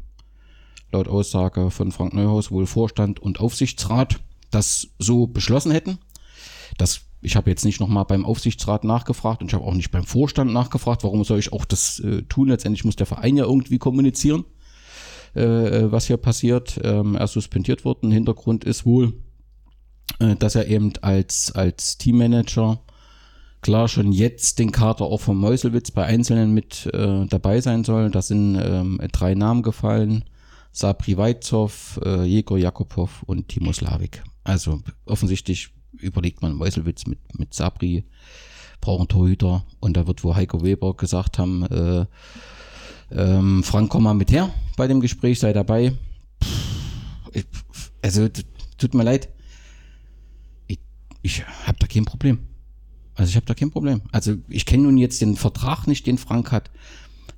[0.92, 4.20] laut Aussage von Frank Neuhaus wohl Vorstand und Aufsichtsrat
[4.52, 6.00] das so beschlossen hätten.
[6.78, 10.06] Das, ich habe jetzt nicht nochmal beim Aufsichtsrat nachgefragt und ich habe auch nicht beim
[10.06, 12.50] Vorstand nachgefragt, warum soll ich auch das äh, tun?
[12.50, 14.46] Letztendlich muss der Verein ja irgendwie kommunizieren,
[15.36, 16.80] äh, äh, was hier passiert.
[16.84, 18.12] Ähm, er ist suspendiert worden.
[18.12, 19.14] Hintergrund ist wohl,
[20.20, 22.82] äh, dass er eben als, als Teammanager
[23.68, 28.10] klar schon jetzt den Kader auch vom Meuselwitz bei Einzelnen mit äh, dabei sein soll.
[28.10, 30.24] Da sind ähm, drei Namen gefallen.
[30.72, 34.24] Sabri Weizhoff, äh, Jegor Jakobow und Timo Slavik.
[34.46, 38.06] Also offensichtlich überlegt man Meuselwitz mit, mit Sabri,
[38.80, 42.06] brauchen Torhüter und da wird wohl Heiko Weber gesagt haben, äh,
[43.12, 45.92] ähm, Frank, komm mal mit her bei dem Gespräch, sei dabei.
[46.42, 47.46] Pff, ich,
[48.02, 48.30] also
[48.78, 49.28] tut mir leid,
[50.68, 50.80] ich,
[51.22, 52.40] ich habe da kein Problem.
[53.18, 54.02] Also ich habe da kein Problem.
[54.12, 56.70] Also ich kenne nun jetzt den Vertrag nicht, den Frank hat,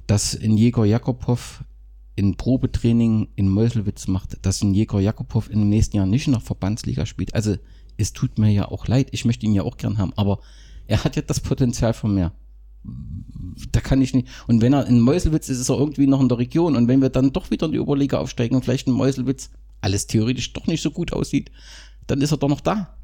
[0.08, 1.40] dass in Jäger Jakobow
[2.16, 6.42] in Probetraining in Meuselwitz macht, dass ein Jäger Jakobow den nächsten Jahren nicht in der
[6.42, 7.34] Verbandsliga spielt.
[7.34, 7.56] Also
[7.96, 10.40] es tut mir ja auch leid, ich möchte ihn ja auch gern haben, aber
[10.86, 12.34] er hat ja das Potenzial von mehr.
[13.72, 14.28] Da kann ich nicht.
[14.48, 16.76] Und wenn er in Meuselwitz ist, ist er irgendwie noch in der Region.
[16.76, 19.50] Und wenn wir dann doch wieder in die Oberliga aufsteigen und vielleicht in Meuselwitz
[19.80, 21.52] alles theoretisch doch nicht so gut aussieht,
[22.08, 22.99] dann ist er doch noch da.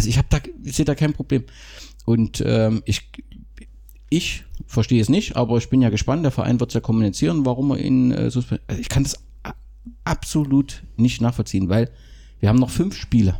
[0.00, 1.44] Also ich habe da, sehe da kein Problem.
[2.06, 3.10] Und ähm, ich,
[4.08, 6.24] ich verstehe es nicht, aber ich bin ja gespannt.
[6.24, 8.66] Der Verein wird ja kommunizieren, warum er ihn äh, suspendiert.
[8.66, 9.22] Also ich kann das
[10.04, 11.90] absolut nicht nachvollziehen, weil
[12.38, 13.38] wir haben noch fünf Spiele.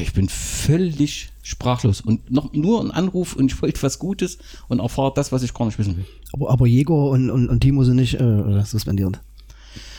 [0.00, 4.80] Ich bin völlig sprachlos und noch nur ein Anruf und ich wollte was Gutes und
[4.80, 6.06] erfahre das, was ich gar nicht wissen will.
[6.32, 9.20] Aber, aber Jäger und, und, und Timo sind nicht äh, suspendiert.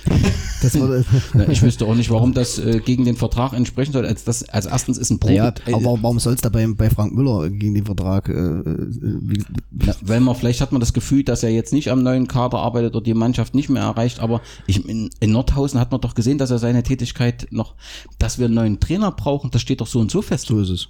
[1.34, 4.06] Na, ich wüsste auch nicht, warum das äh, gegen den Vertrag entsprechen soll.
[4.06, 5.36] Als, das, also erstens ist ein Probe.
[5.36, 8.30] naja, äh, aber warum soll es da bei, bei Frank Müller gegen den Vertrag?
[8.30, 8.88] Äh, äh,
[9.22, 12.28] wie, Na, weil man, vielleicht hat man das Gefühl, dass er jetzt nicht am neuen
[12.28, 16.02] Kader arbeitet oder die Mannschaft nicht mehr erreicht, aber ich, in, in Nordhausen hat man
[16.02, 17.76] doch gesehen, dass er seine Tätigkeit noch,
[18.20, 20.48] dass wir einen neuen Trainer brauchen, das steht doch so und so fest.
[20.48, 20.88] so ist es.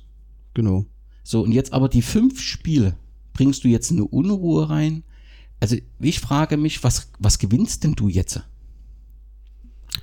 [0.54, 0.86] Genau.
[1.24, 2.96] So, und jetzt aber die fünf Spiele,
[3.34, 5.04] bringst du jetzt eine Unruhe rein?
[5.60, 8.42] Also ich frage mich, was, was gewinnst denn du jetzt?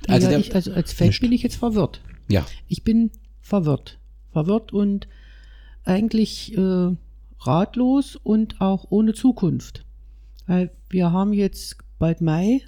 [0.07, 1.21] Also ja, ich, also als Fan Nicht.
[1.21, 2.01] bin ich jetzt verwirrt.
[2.27, 3.99] ja, Ich bin verwirrt.
[4.31, 5.07] Verwirrt und
[5.83, 6.95] eigentlich äh,
[7.39, 9.85] ratlos und auch ohne Zukunft.
[10.47, 12.61] Weil wir haben jetzt bald Mai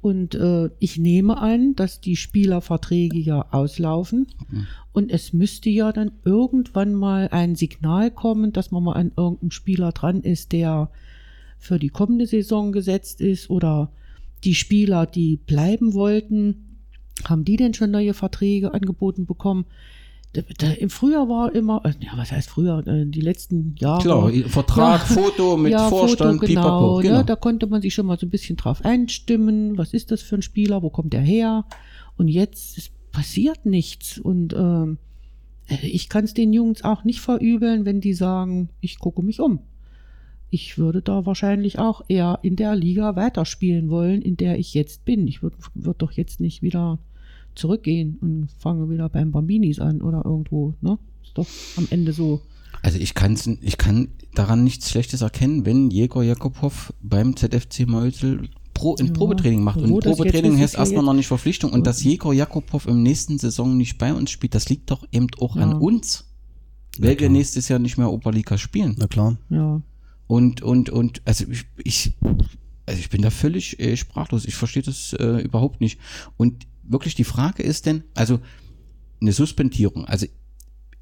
[0.00, 4.66] und äh, ich nehme an, dass die Spielerverträge ja auslaufen Mhm.
[4.92, 9.50] und es müsste ja dann irgendwann mal ein Signal kommen, dass man mal an irgendeinem
[9.52, 10.90] Spieler dran ist, der
[11.58, 13.90] für die kommende Saison gesetzt ist oder
[14.44, 16.78] die Spieler, die bleiben wollten,
[17.24, 19.66] haben die denn schon neue Verträge angeboten bekommen?
[20.34, 24.02] Da, da, Im Frühjahr war immer, äh, ja, was heißt früher, äh, die letzten Jahre.
[24.02, 25.14] klar, Vertrag, Ja.
[25.22, 27.18] Foto mit ja, Vorstand, Foto, genau, pipapo, genau.
[27.18, 29.76] Ne, da konnte man sich schon mal so ein bisschen drauf einstimmen.
[29.76, 30.82] Was ist das für ein Spieler?
[30.82, 31.66] Wo kommt der her?
[32.16, 34.18] Und jetzt passiert nichts.
[34.18, 34.96] Und ähm,
[35.68, 39.38] äh, ich kann es den Jungs auch nicht verübeln, wenn die sagen, ich gucke mich
[39.38, 39.60] um.
[40.54, 45.06] Ich würde da wahrscheinlich auch eher in der Liga weiterspielen wollen, in der ich jetzt
[45.06, 45.26] bin.
[45.26, 46.98] Ich würde würd doch jetzt nicht wieder
[47.54, 50.74] zurückgehen und fange wieder beim Bambinis an oder irgendwo.
[50.82, 50.98] Ne?
[51.24, 51.46] Ist doch
[51.78, 52.42] am Ende so.
[52.82, 58.50] Also ich, kann's, ich kann daran nichts Schlechtes erkennen, wenn Jäger Jakobov beim ZFC Meusel
[58.74, 59.80] Pro, ein Ja, Probetraining macht.
[59.80, 61.72] Und das Probetraining heißt erstmal noch nicht Verpflichtung.
[61.72, 65.28] Und dass Jäger Jakobov im nächsten Saison nicht bei uns spielt, das liegt doch eben
[65.40, 65.62] auch Ja.
[65.62, 66.26] an uns.
[66.98, 68.96] Weil wir nächstes Jahr nicht mehr Oberliga spielen.
[68.98, 69.38] Na klar.
[69.48, 69.80] Ja.
[70.32, 72.14] Und, und, und, also ich, ich,
[72.86, 74.46] also ich bin da völlig äh, sprachlos.
[74.46, 76.00] Ich verstehe das äh, überhaupt nicht.
[76.38, 78.40] Und wirklich die Frage ist denn, also
[79.20, 80.06] eine Suspendierung.
[80.06, 80.24] Also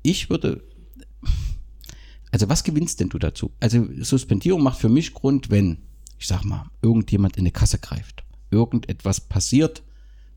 [0.02, 0.64] ich würde,
[2.32, 3.52] also was gewinnst denn du dazu?
[3.60, 5.78] Also Suspendierung macht für mich Grund, wenn,
[6.18, 9.84] ich sag mal, irgendjemand in eine Kasse greift, irgendetwas passiert,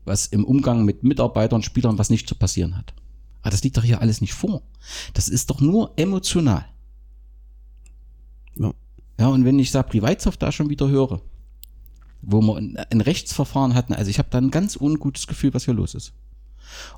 [0.04, 2.94] was im Umgang mit Mitarbeitern, Spielern, was nicht zu passieren hat.
[3.42, 4.62] Aber das liegt doch hier alles nicht vor.
[5.14, 6.64] Das ist doch nur emotional.
[8.54, 8.72] Ja.
[9.18, 11.20] Ja, und wenn ich Sabri Weizhoff da schon wieder höre,
[12.22, 15.74] wo wir ein, Rechtsverfahren hatten, also ich habe da ein ganz ungutes Gefühl, was hier
[15.74, 16.12] los ist.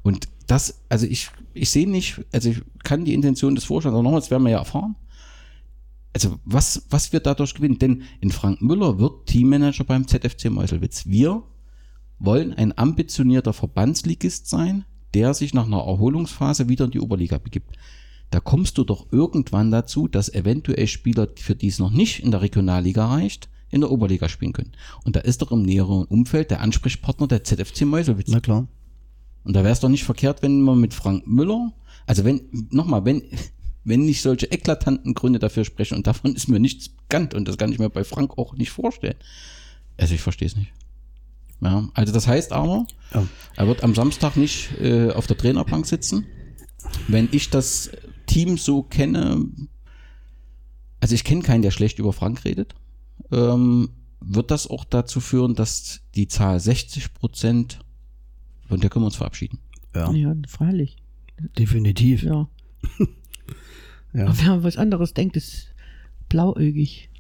[0.02, 4.02] Und das, also ich, ich sehe nicht, also ich kann die Intention des Vorstands, aber
[4.02, 4.94] nochmal, das werden wir ja erfahren.
[6.14, 11.06] Also was, was wir dadurch gewinnen, denn in Frank Müller wird Teammanager beim ZFC Meuselwitz.
[11.06, 11.42] Wir
[12.18, 17.76] wollen ein ambitionierter Verbandsligist sein, der sich nach einer Erholungsphase wieder in die Oberliga begibt.
[18.30, 22.30] Da kommst du doch irgendwann dazu, dass eventuell Spieler, für die es noch nicht in
[22.30, 24.72] der Regionalliga reicht, in der Oberliga spielen können.
[25.04, 28.28] Und da ist doch im näheren Umfeld der Ansprechpartner der ZFC Meuselwitz.
[28.30, 28.66] Na klar.
[29.44, 31.72] Und da wäre es doch nicht verkehrt, wenn man mit Frank Müller,
[32.06, 33.22] also wenn, nochmal, wenn,
[33.84, 37.56] wenn nicht solche eklatanten Gründe dafür sprechen, und davon ist mir nichts bekannt, und das
[37.58, 39.16] kann ich mir bei Frank auch nicht vorstellen.
[39.96, 40.72] Also ich verstehe es nicht.
[41.60, 43.24] Ja, also das heißt aber, Ja.
[43.56, 46.26] er wird am Samstag nicht äh, auf der Trainerbank sitzen.
[47.08, 47.90] Wenn ich das
[48.26, 49.46] Team so kenne,
[51.00, 52.74] also ich kenne keinen, der schlecht über Frank redet,
[53.30, 57.80] ähm, wird das auch dazu führen, dass die Zahl 60 Prozent,
[58.68, 59.58] von der können wir uns verabschieden.
[59.94, 60.96] Ja, Ja, freilich.
[61.58, 62.22] definitiv.
[62.22, 62.48] Ja.
[64.12, 64.28] Ja.
[64.28, 65.74] Aber wer was anderes denkt, ist
[66.30, 67.10] blauäugig.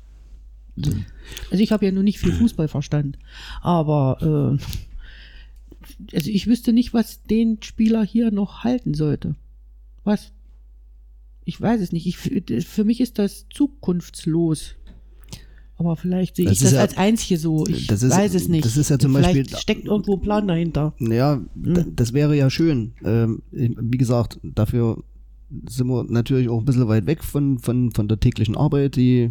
[1.50, 3.18] Also ich habe ja nur nicht viel Fußballverstand.
[3.60, 9.34] Aber äh, also ich wüsste nicht, was den Spieler hier noch halten sollte.
[10.04, 10.32] Was?
[11.48, 12.06] Ich weiß es nicht.
[12.06, 14.74] Ich, für mich ist das zukunftslos.
[15.78, 17.66] Aber vielleicht sehe Das ich das ja- als Einzige so.
[17.66, 18.64] Ich ist- weiß es nicht.
[18.64, 20.94] das ist ja zum vielleicht Beispiel- steckt irgendwo ein Plan dahinter.
[20.98, 22.92] Ja, d- das wäre ja schön.
[23.04, 25.02] Ähm, wie gesagt, dafür
[25.68, 29.30] sind wir natürlich auch ein bisschen weit weg von, von, von der täglichen Arbeit, die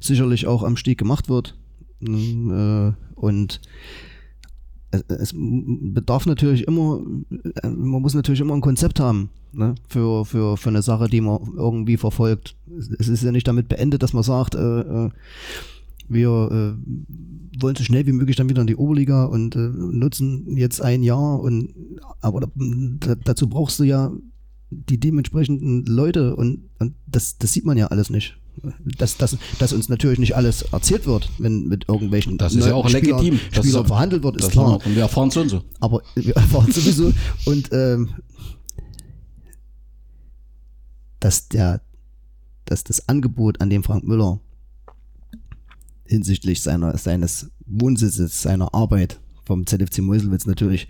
[0.00, 1.56] sicherlich auch am Stieg gemacht wird.
[2.00, 2.50] Mm,
[2.88, 3.60] Äh, und
[4.90, 10.56] es, bedarf natürlich immer, äh, man muss natürlich immer ein Konzept haben ne, für, für,
[10.56, 12.56] für eine Sache, die man irgendwie verfolgt.
[12.98, 15.10] Es ist ja nicht damit beendet, dass man sagt, äh, äh,
[16.08, 20.56] wir äh, wollen so schnell wie möglich dann wieder in die Oberliga und äh, nutzen
[20.56, 21.74] jetzt ein Jahr und
[22.20, 24.12] aber da, dazu brauchst du ja
[24.70, 28.38] die dementsprechenden Leute und, und das, das sieht man ja alles nicht.
[28.98, 32.74] Dass, dass, dass uns natürlich nicht alles erzählt wird, wenn mit irgendwelchen Das ist ja
[32.74, 33.40] auch Spielern, legitim.
[33.54, 34.80] Das Spielern ist- verhandelt wird, ist Das klar.
[34.84, 35.62] Und wir erfahren und so.
[35.80, 37.12] Aber wir erfahren sowieso.
[37.44, 38.10] Und ähm,
[41.20, 41.80] dass der,
[42.64, 44.40] dass das Angebot an den Frank Müller
[46.04, 50.88] hinsichtlich seiner, seines Wohnsitzes, seiner Arbeit vom ZFC Meuselwitz natürlich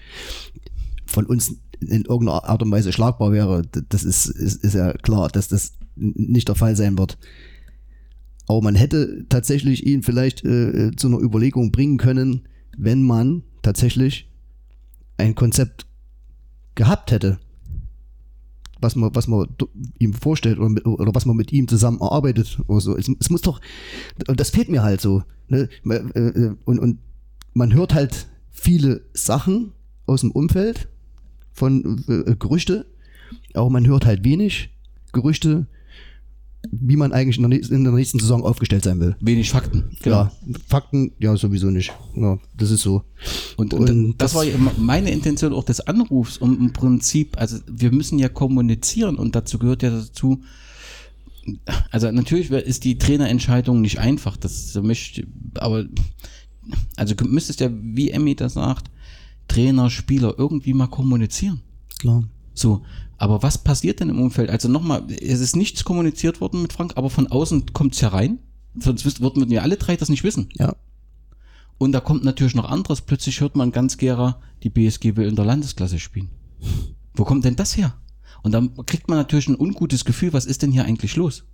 [1.06, 5.28] von uns in irgendeiner Art und Weise schlagbar wäre, das ist, ist, ist ja klar,
[5.28, 7.18] dass das nicht der Fall sein wird.
[8.48, 14.30] Aber man hätte tatsächlich ihn vielleicht äh, zu einer Überlegung bringen können, wenn man tatsächlich
[15.16, 15.86] ein Konzept
[16.74, 17.38] gehabt hätte,
[18.80, 19.48] was man, was man
[19.98, 22.96] ihm vorstellt oder, mit, oder was man mit ihm zusammen erarbeitet oder so.
[22.96, 23.60] Es, es muss doch,
[24.18, 25.22] das fehlt mir halt so.
[25.48, 25.68] Ne?
[25.88, 26.98] Äh, äh, Und, und
[27.54, 29.72] man hört halt viele Sachen
[30.06, 30.88] aus dem Umfeld
[31.52, 32.86] von äh, Gerüchte,
[33.54, 34.70] aber man hört halt wenig
[35.12, 35.66] Gerüchte,
[36.72, 37.42] wie man eigentlich in
[37.84, 39.16] der, nächsten- Saison aufgestellt sein will.
[39.20, 39.84] Wenig Fakten.
[40.04, 40.32] Ja,
[40.68, 41.92] Fakten, ja, sowieso nicht.
[42.14, 43.02] Ja, das ist so.
[43.56, 47.38] Und, und, Und das, das- war ja meine Intention auch des Anrufs, um im Prinzip,
[47.38, 50.40] also wir müssen ja kommunizieren und dazu gehört ja dazu,
[51.90, 55.84] also natürlich ist die Trainerentscheidung nicht einfach, das möchte, aber
[56.96, 58.90] also du müsstest ja, wie Emmy das sagt,
[59.48, 61.60] Trainer, Spieler irgendwie mal kommunizieren.
[61.98, 62.24] Klar.
[62.54, 62.82] So,
[63.18, 64.50] aber was passiert denn im Umfeld?
[64.50, 68.38] Also nochmal, es ist nichts kommuniziert worden mit Frank, aber von außen kommt es herein.
[68.78, 70.48] Sonst wüs- würden wir alle drei das nicht wissen.
[70.58, 70.76] Ja.
[71.78, 73.00] Und da kommt natürlich noch anderes.
[73.02, 76.30] Plötzlich hört man ganz gera, die BSG will in der Landesklasse spielen.
[77.14, 77.94] Wo kommt denn das her?
[78.42, 81.44] Und dann kriegt man natürlich ein ungutes Gefühl, was ist denn hier eigentlich los?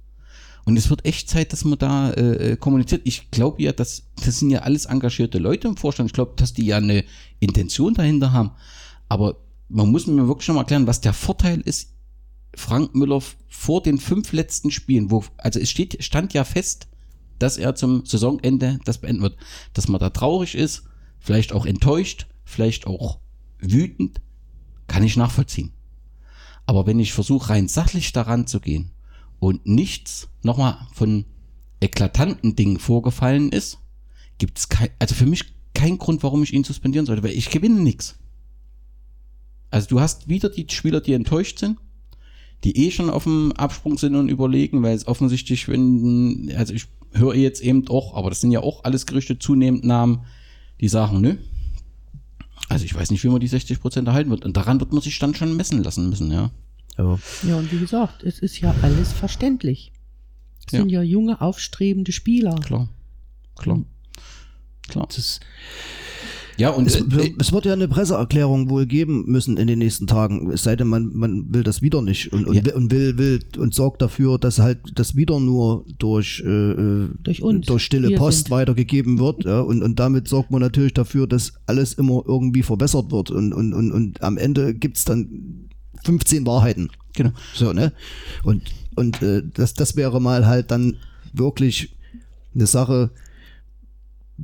[0.65, 3.03] Und es wird echt Zeit, dass man da äh, äh, kommuniziert.
[3.05, 6.09] Ich glaube ja, dass das sind ja alles engagierte Leute im Vorstand.
[6.09, 7.05] Ich glaube, dass die ja eine
[7.41, 8.53] Intention dahinter haben.
[9.09, 9.37] Aber
[9.73, 11.95] man muss mir wirklich schon mal erklären, was der Vorteil ist.
[12.55, 16.89] Frank Müller vor den fünf letzten Spielen, wo also es steht stand ja fest,
[17.39, 19.37] dass er zum Saisonende das beenden wird.
[19.73, 20.83] Dass man da traurig ist,
[21.19, 23.21] vielleicht auch enttäuscht, vielleicht auch
[23.59, 24.21] wütend,
[24.87, 25.73] kann ich nachvollziehen.
[26.67, 28.93] Aber wenn ich versuche, rein sachlich daran zu gehen
[29.39, 31.25] und nichts nochmal von
[31.81, 33.79] eklatanten Dingen vorgefallen ist,
[34.37, 37.51] gibt es kein, also für mich kein Grund, warum ich ihn suspendieren sollte, weil ich
[37.51, 38.19] gewinne nichts.
[39.73, 41.79] Also du hast wieder die Spieler, die enttäuscht sind,
[42.63, 46.87] die eh schon auf dem Absprung sind und überlegen, weil es offensichtlich, wenn, also ich
[47.13, 50.25] höre jetzt eben auch, aber das sind ja auch alles Gerüchte, zunehmend Namen,
[50.81, 51.37] die sagen, nö.
[52.69, 54.45] Also ich weiß nicht, wie man die 60% erhalten wird.
[54.45, 56.51] Und daran wird man sich dann schon messen lassen müssen, ja.
[56.97, 59.93] Aber Ja, und wie gesagt, es ist ja alles verständlich.
[60.67, 60.81] Es Ja.
[60.81, 62.55] sind ja junge, aufstrebende Spieler.
[62.57, 62.89] Klar.
[63.57, 63.83] Klar.
[64.89, 65.09] Klar.
[65.15, 65.41] das,
[66.59, 69.79] Ja, und es, äh, wird- es wird ja eine Presseerklärung wohl geben müssen in den
[69.79, 70.51] nächsten Tagen.
[70.51, 72.65] Es sei denn, man, man will das wieder nicht und, und, Ja.
[72.65, 77.09] will, und will, will und sorgt dafür, dass halt das wieder nur durch, äh, äh,
[77.23, 77.67] Durch uns.
[77.67, 78.51] durch stille Wir Post sind.
[78.51, 79.45] weitergegeben wird.
[79.45, 83.31] Ja, und, und damit sorgt man natürlich dafür, dass alles immer irgendwie verbessert wird.
[83.31, 85.69] Und, und, und, und am Ende gibt's dann
[86.05, 86.91] 15 Wahrheiten.
[87.15, 87.31] genau.
[87.55, 87.93] So, ne?
[88.45, 88.63] Und,
[88.95, 90.97] und äh, das, das wäre mal halt dann
[91.33, 91.95] wirklich
[92.55, 93.11] eine Sache,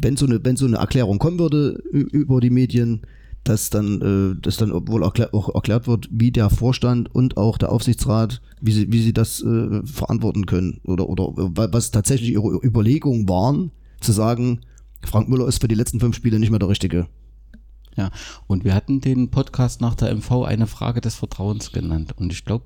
[0.01, 3.03] wenn so eine, wenn so eine Erklärung kommen würde über die Medien,
[3.44, 4.03] dass dann,
[4.36, 8.72] äh, dass dann wohl auch erklärt wird, wie der Vorstand und auch der Aufsichtsrat, wie
[8.72, 13.70] sie, wie sie das äh, verantworten können oder, oder wa- was tatsächlich ihre Überlegungen waren,
[14.01, 14.61] zu sagen,
[15.05, 17.07] Frank Müller ist für die letzten fünf Spiele nicht mehr der Richtige.
[17.96, 18.11] Ja,
[18.46, 22.14] und wir hatten den Podcast nach der MV eine Frage des Vertrauens genannt.
[22.16, 22.64] Und ich glaube,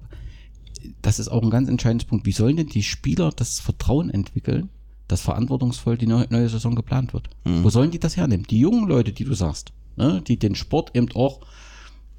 [1.01, 2.26] das ist auch ein ganz entscheidendes Punkt.
[2.26, 4.68] Wie sollen denn die Spieler das Vertrauen entwickeln,
[5.12, 7.28] dass verantwortungsvoll die neue, neue Saison geplant wird?
[7.44, 8.46] Wo sollen die das hernehmen?
[8.48, 11.40] Die jungen Leute, die du sagst, ne, die den Sport eben auch,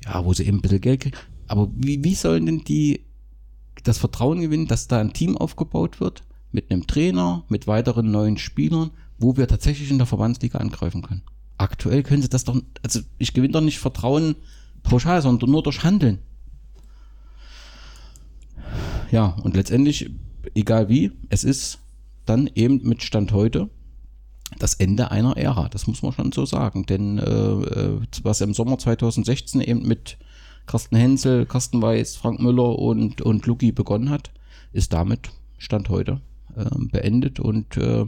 [0.06, 1.18] ja, wo sie eben ein bisschen Geld kriegen.
[1.48, 3.02] Aber wie, wie sollen denn die
[3.84, 8.38] das Vertrauen gewinnen, dass da ein Team aufgebaut wird, mit einem Trainer, mit weiteren neuen
[8.38, 11.24] Spielern, wo wir tatsächlich in der Verbandsliga angreifen können?
[11.58, 14.36] Aktuell können sie das doch, also ich gewinne doch nicht Vertrauen
[14.84, 16.20] pauschal, sondern nur durch Handeln.
[19.10, 20.12] Ja, und letztendlich,
[20.54, 21.80] egal wie, es ist
[22.26, 23.70] dann eben mit Stand heute
[24.60, 26.86] das Ende einer Ära, das muss man schon so sagen.
[26.86, 30.18] Denn äh, äh, was im Sommer 2016 eben mit
[30.66, 34.32] Carsten Hensel, Carsten Weiß, Frank Müller und, und Luki begonnen hat,
[34.72, 36.22] ist damit Stand heute
[36.56, 37.40] äh, beendet.
[37.40, 38.06] Und äh,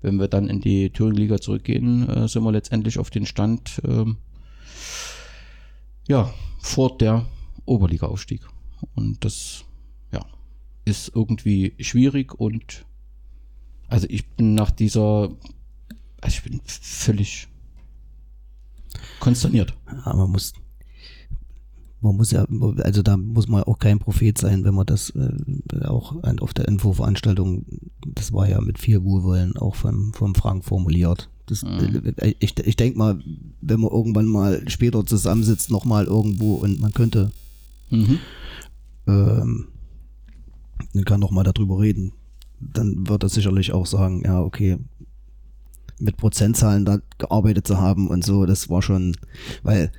[0.00, 4.16] wenn wir dann in die Thüringen-Liga zurückgehen, äh, sind wir letztendlich auf den Stand ähm,
[6.06, 7.26] ja, vor der
[7.66, 8.42] Oberliga-Aufstieg.
[8.94, 9.64] Und das
[10.12, 10.24] ja,
[10.84, 12.86] ist irgendwie schwierig und
[13.88, 15.30] also ich bin nach dieser,
[16.20, 17.48] also ich bin völlig
[19.20, 19.74] konsterniert.
[20.06, 20.52] Ja, man muss,
[22.00, 22.46] man muss ja,
[22.84, 26.54] also da muss man auch kein Prophet sein, wenn man das äh, auch an- auf
[26.54, 27.64] der Infoveranstaltung,
[28.14, 31.28] das war ja mit viel Wohlwollen auch vom, vom Frank formuliert.
[31.46, 33.18] Das, äh, ich ich denke mal,
[33.62, 37.32] wenn man irgendwann mal später zusammensitzt, nochmal irgendwo und man könnte,
[37.90, 38.18] Mhm.
[39.06, 39.68] ähm,
[40.92, 42.12] man kann nochmal darüber reden,
[42.60, 44.78] dann wird er sicherlich auch sagen, ja, okay,
[45.98, 49.16] mit Prozentzahlen da gearbeitet zu haben und so, das war schon,
[49.62, 49.90] weil,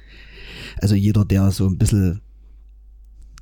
[0.81, 2.21] also jeder, der so ein bisschen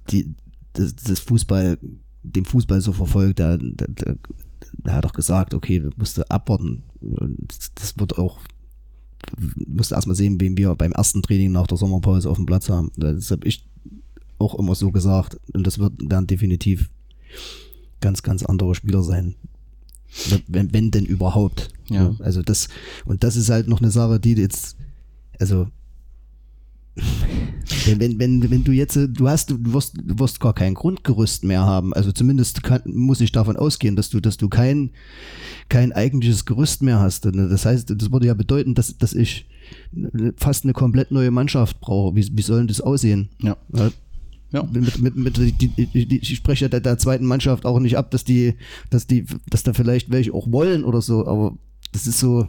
[0.09, 0.33] die,
[0.73, 1.77] das, das Fußball,
[2.23, 4.17] den Fußball so verfolgt, der, der, der,
[4.73, 6.83] der hat doch gesagt, okay, wir mussten abwarten.
[6.99, 8.39] Und das wird auch,
[9.67, 12.91] musste erstmal sehen, wen wir beim ersten Training nach der Sommerpause auf dem Platz haben.
[12.95, 13.67] Das habe ich
[14.39, 15.39] auch immer so gesagt.
[15.53, 16.89] Und das wird dann definitiv
[18.01, 19.35] ganz, ganz andere Spieler sein.
[20.47, 21.69] Wenn, wenn denn überhaupt.
[21.89, 22.15] Ja.
[22.19, 22.69] Also das,
[23.05, 24.77] und das ist halt noch eine Sache, die jetzt,
[25.39, 25.67] also
[27.85, 31.43] wenn, wenn, wenn, wenn du jetzt, du hast, du wirst, du wirst gar kein Grundgerüst
[31.43, 31.93] mehr haben.
[31.93, 34.91] Also zumindest kann, muss ich davon ausgehen, dass du, dass du kein,
[35.69, 37.25] kein eigentliches Gerüst mehr hast.
[37.25, 39.47] Das heißt, das würde ja bedeuten, dass, dass ich
[40.37, 42.15] fast eine komplett neue Mannschaft brauche.
[42.15, 43.29] Wie, wie soll denn das aussehen?
[43.41, 43.57] Ja.
[44.51, 48.11] Ja, mit, mit, mit, die, ich spreche ja der, der zweiten Mannschaft auch nicht ab,
[48.11, 48.55] dass die,
[48.89, 51.53] dass die, dass da vielleicht welche auch wollen oder so, aber
[51.91, 52.47] das ist so,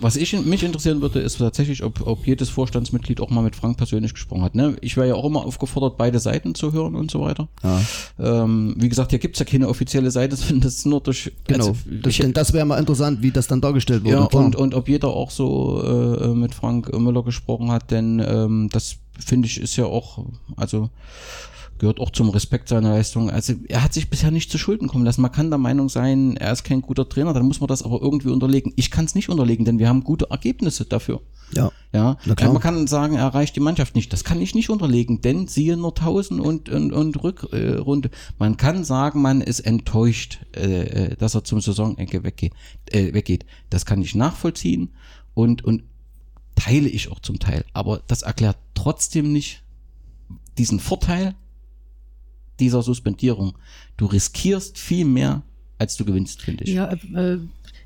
[0.00, 3.76] Was, ich mich interessieren würde, ist tatsächlich, ob, ob jedes Vorstandsmitglied auch mal mit Frank
[3.76, 4.54] persönlich gesprochen hat.
[4.54, 4.76] Ne?
[4.80, 7.48] Ich wäre ja auch immer aufgefordert, beide Seiten zu hören und so weiter.
[7.62, 7.80] ja.
[8.18, 11.32] Ähm, wie gesagt, hier gibt's ja keine offizielle Seite, sondern das ist nur durch.
[11.46, 11.68] Genau.
[11.68, 14.14] also, das, ich- das wäre mal interessant, wie das dann dargestellt wurde.
[14.16, 18.68] ja, und, und ob jeder auch so äh, mit Frank Müller gesprochen hat, denn ähm,
[18.72, 20.24] das finde ich ist ja auch,
[20.56, 20.90] also
[21.82, 23.28] gehört auch zum Respekt seiner Leistung.
[23.28, 25.20] Also er hat sich bisher nicht zu Schulden kommen lassen.
[25.20, 28.00] Man kann der Meinung sein, er ist kein guter Trainer, dann muss man das aber
[28.00, 28.72] irgendwie unterlegen.
[28.76, 31.22] Ich kann es nicht unterlegen, denn wir haben gute Ergebnisse dafür.
[31.92, 32.16] ja.
[32.24, 32.52] Ja, klar.
[32.52, 34.12] man kann sagen, er erreicht die Mannschaft nicht.
[34.12, 38.08] Das kann ich nicht unterlegen, denn siehe nur 1000 und, und, und Rückrunde.
[38.08, 42.52] Äh, man kann sagen, man ist enttäuscht, äh, äh, dass er zum Saisonende weggeht,
[42.92, 43.44] weggeht.
[43.70, 44.92] Das kann ich nachvollziehen
[45.34, 45.82] und, und
[46.62, 47.64] teile ich auch zum Teil.
[47.72, 49.62] Aber das erklärt trotzdem nicht
[50.58, 51.34] diesen Vorteil
[52.60, 53.58] dieser Suspendierung.
[53.96, 55.42] Du riskierst viel mehr,
[55.78, 56.70] als du gewinnst, finde ich.
[56.74, 57.38] Ja, äh,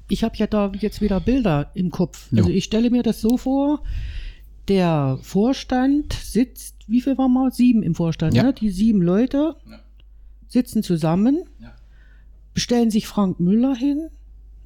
[0.09, 2.29] ich habe ja da jetzt wieder Bilder im Kopf.
[2.33, 2.39] Ja.
[2.43, 3.83] Also ich stelle mir das so vor,
[4.69, 7.51] der Vorstand sitzt, wie viel waren wir?
[7.51, 8.43] Sieben im Vorstand, Ja.
[8.43, 8.53] ne?
[8.53, 9.57] Die sieben Leute
[10.49, 11.73] sitzen zusammen, Ja.
[12.53, 14.09] bestellen sich Frank Müller hin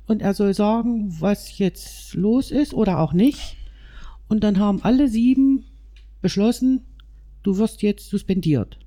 [0.07, 3.57] und er soll sagen, was jetzt los ist oder auch nicht.
[4.31, 5.65] Und dann haben alle sieben
[6.23, 6.83] beschlossen,
[7.43, 8.79] du wirst jetzt suspendiert.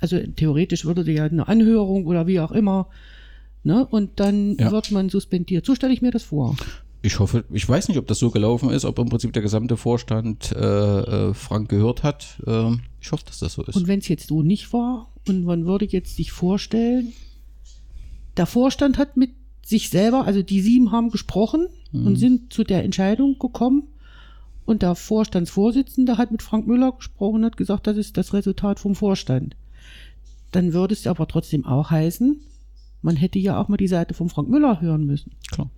[0.00, 2.88] Also theoretisch würde ja eine Anhörung oder wie auch immer,
[3.64, 3.86] ne?
[3.86, 4.72] Und dann Ja.
[4.72, 5.66] wird man suspendiert.
[5.66, 6.56] So stelle ich mir das vor.
[7.02, 9.76] Ich hoffe, ich weiß nicht, ob das so gelaufen ist, ob im Prinzip der gesamte
[9.76, 12.38] Vorstand äh, äh, Frank gehört hat.
[12.46, 13.76] Ähm, ich hoffe, dass das so ist.
[13.76, 17.12] Und wenn es jetzt so nicht war und man würde jetzt sich vorstellen,
[18.38, 19.32] der Vorstand hat mit
[19.64, 23.84] sich selber, also die sieben haben gesprochen und sind zu der Entscheidung gekommen
[24.70, 28.78] und der Vorstandsvorsitzende hat mit Frank Müller gesprochen und hat gesagt, das ist das Resultat
[28.78, 29.56] vom Vorstand.
[30.52, 32.40] Dann würde es aber trotzdem auch heißen,
[33.02, 35.32] man hätte ja auch mal die Seite von Frank Müller hören müssen.
[35.50, 35.70] Klar.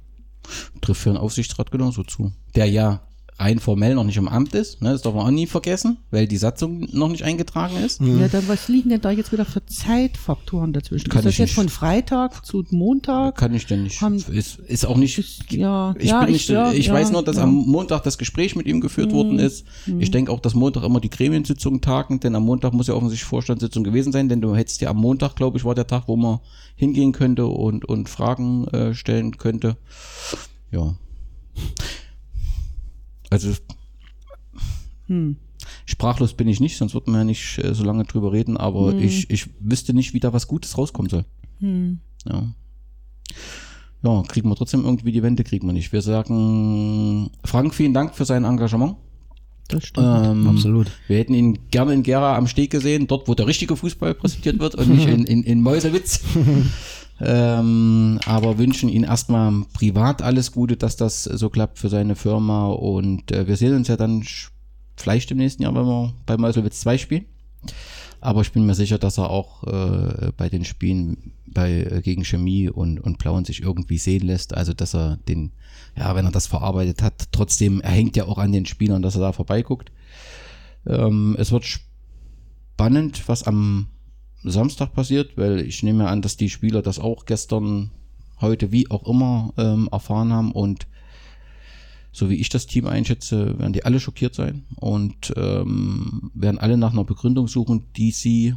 [0.83, 2.33] Trifft für einen Aufsichtsrat genauso zu.
[2.55, 3.01] Der ja
[3.39, 6.27] rein formell noch nicht im Amt ist, ne, das darf man auch nie vergessen, weil
[6.29, 8.01] die Satzung noch nicht eingetragen ist.
[8.01, 11.09] Ja, dann was liegen denn da jetzt wieder für Zeitfaktoren dazwischen?
[11.09, 11.55] Kann ist das ich jetzt nicht.
[11.57, 13.37] von Freitag zu Montag?
[13.37, 14.01] Kann ich denn nicht.
[14.01, 15.19] Haben- ist, ist auch nicht.
[15.19, 17.43] Ist- ja, ich ja, bin ich- nicht, ja, ich ja, weiß nur, dass ja.
[17.45, 19.65] am Montag das Gespräch mit ihm geführt worden ist.
[19.99, 23.29] Ich denke auch, dass Montag immer die Gremiensitzungen tagen, denn am Montag muss ja offensichtlich
[23.29, 26.17] Vorstandssitzung gewesen sein, denn du hättest ja am Montag, glaube ich, war der Tag, wo
[26.17, 26.39] man
[26.77, 29.77] hingehen könnte und, und Fragen äh, stellen könnte.
[30.71, 30.95] Ja.
[33.33, 33.51] Also
[35.07, 35.37] Hm.
[35.87, 38.95] sprachlos bin ich nicht, sonst würden wir ja nicht äh, so lange drüber reden, aber
[38.95, 41.25] ich, ich wüsste nicht, wie da was Gutes rauskommen soll.
[41.61, 41.99] Hm.
[42.29, 42.53] Ja.
[44.03, 45.93] Ja, kriegen wir trotzdem irgendwie die Wende, kriegen wir nicht.
[45.93, 48.97] Wir sagen, Frank, vielen Dank für sein Engagement.
[49.69, 50.07] Das stimmt.
[50.27, 50.91] Ähm, Absolut.
[51.09, 54.59] Wir hätten ihn gerne in Gera am Steg gesehen, dort, wo der richtige Fußball präsentiert
[54.59, 56.21] wird und nicht in, in, in Mäusewitz.
[57.25, 62.67] ähm, aber wünschen ihm erstmal privat alles Gute, dass das so klappt für seine Firma
[62.67, 64.25] und äh, wir sehen uns ja dann
[64.97, 67.27] vielleicht im nächsten Jahr, wenn wir bei Mäusewitz 2 spielen.
[68.21, 72.25] Aber ich bin mir sicher, dass er auch äh, bei den Spielen bei äh, gegen
[72.25, 74.57] Chemie und, und Blauen sich irgendwie sehen lässt.
[74.57, 75.53] Also dass er den,
[75.97, 79.15] ja, wenn er das verarbeitet hat, trotzdem, er hängt ja auch an den Spielern, dass
[79.15, 79.93] er da vorbeiguckt.
[80.87, 83.87] Ähm, es wird spannend, was am
[84.45, 87.91] Samstag passiert, weil ich nehme an, dass die Spieler das auch gestern,
[88.41, 90.87] heute, wie auch immer, ähm, erfahren haben und
[92.13, 96.77] so wie ich das Team einschätze, werden die alle schockiert sein und ähm, werden alle
[96.77, 98.55] nach einer Begründung suchen, die sie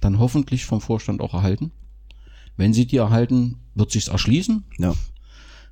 [0.00, 1.72] dann hoffentlich vom Vorstand auch erhalten.
[2.56, 4.64] Wenn sie die erhalten, wird sich's erschließen.
[4.78, 4.94] Ja.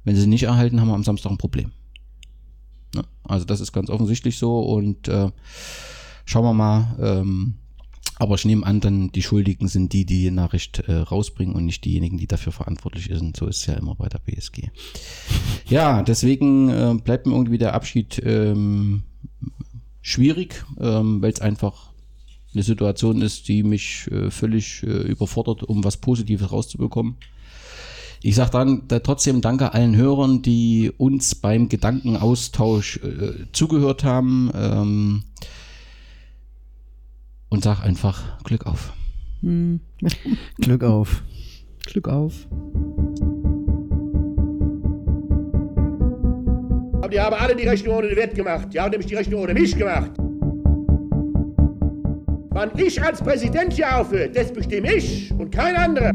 [0.02, 1.70] Wenn sie nicht erhalten, haben wir am Samstag ein Problem.
[2.94, 3.04] Ne?
[3.22, 5.30] Also das ist ganz offensichtlich so und äh,
[6.24, 7.54] schauen wir mal, ähm,
[8.16, 11.66] Aber ich nehme an, dann die Schuldigen sind die, die die Nachricht äh, rausbringen und
[11.66, 13.36] nicht diejenigen, die dafür verantwortlich sind.
[13.36, 14.68] So ist es ja immer bei der BSG.
[15.68, 19.02] Ja, deswegen äh, bleibt mir irgendwie der Abschied ähm,
[20.00, 21.92] schwierig, ähm, weil es einfach
[22.54, 27.16] eine Situation ist, die mich äh, völlig äh, überfordert, um was Positives rauszubekommen.
[28.22, 34.50] Ich sage dann da trotzdem Danke allen Hörern, die uns beim Gedankenaustausch äh, zugehört haben.
[34.54, 35.24] Ähm,
[37.54, 38.92] und sag einfach Glück auf.
[39.40, 39.78] Hm.
[40.60, 41.22] Glück auf.
[41.86, 42.48] Glück auf.
[46.96, 48.68] Aber die haben alle die Rechnung ohne den Wert gemacht.
[48.72, 50.10] Die haben nämlich die Rechnung ohne mich gemacht.
[52.50, 56.10] Wann ich als Präsident hier aufhöre, das bestimme ich und kein anderer.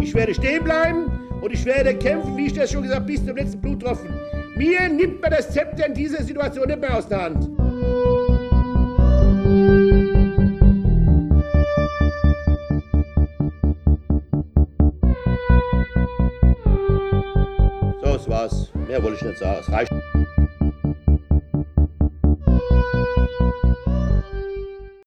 [0.00, 1.10] Ich werde stehen bleiben
[1.42, 4.08] und ich werde kämpfen, wie ich das schon gesagt habe, bis zum letzten Bluttropfen.
[4.60, 7.44] Mir nimmt man das Zepter in dieser Situation nicht mehr aus der Hand.
[18.02, 18.70] So, das war's.
[18.86, 19.60] Mehr wollte ich nicht sagen.
[19.62, 19.92] Es reicht.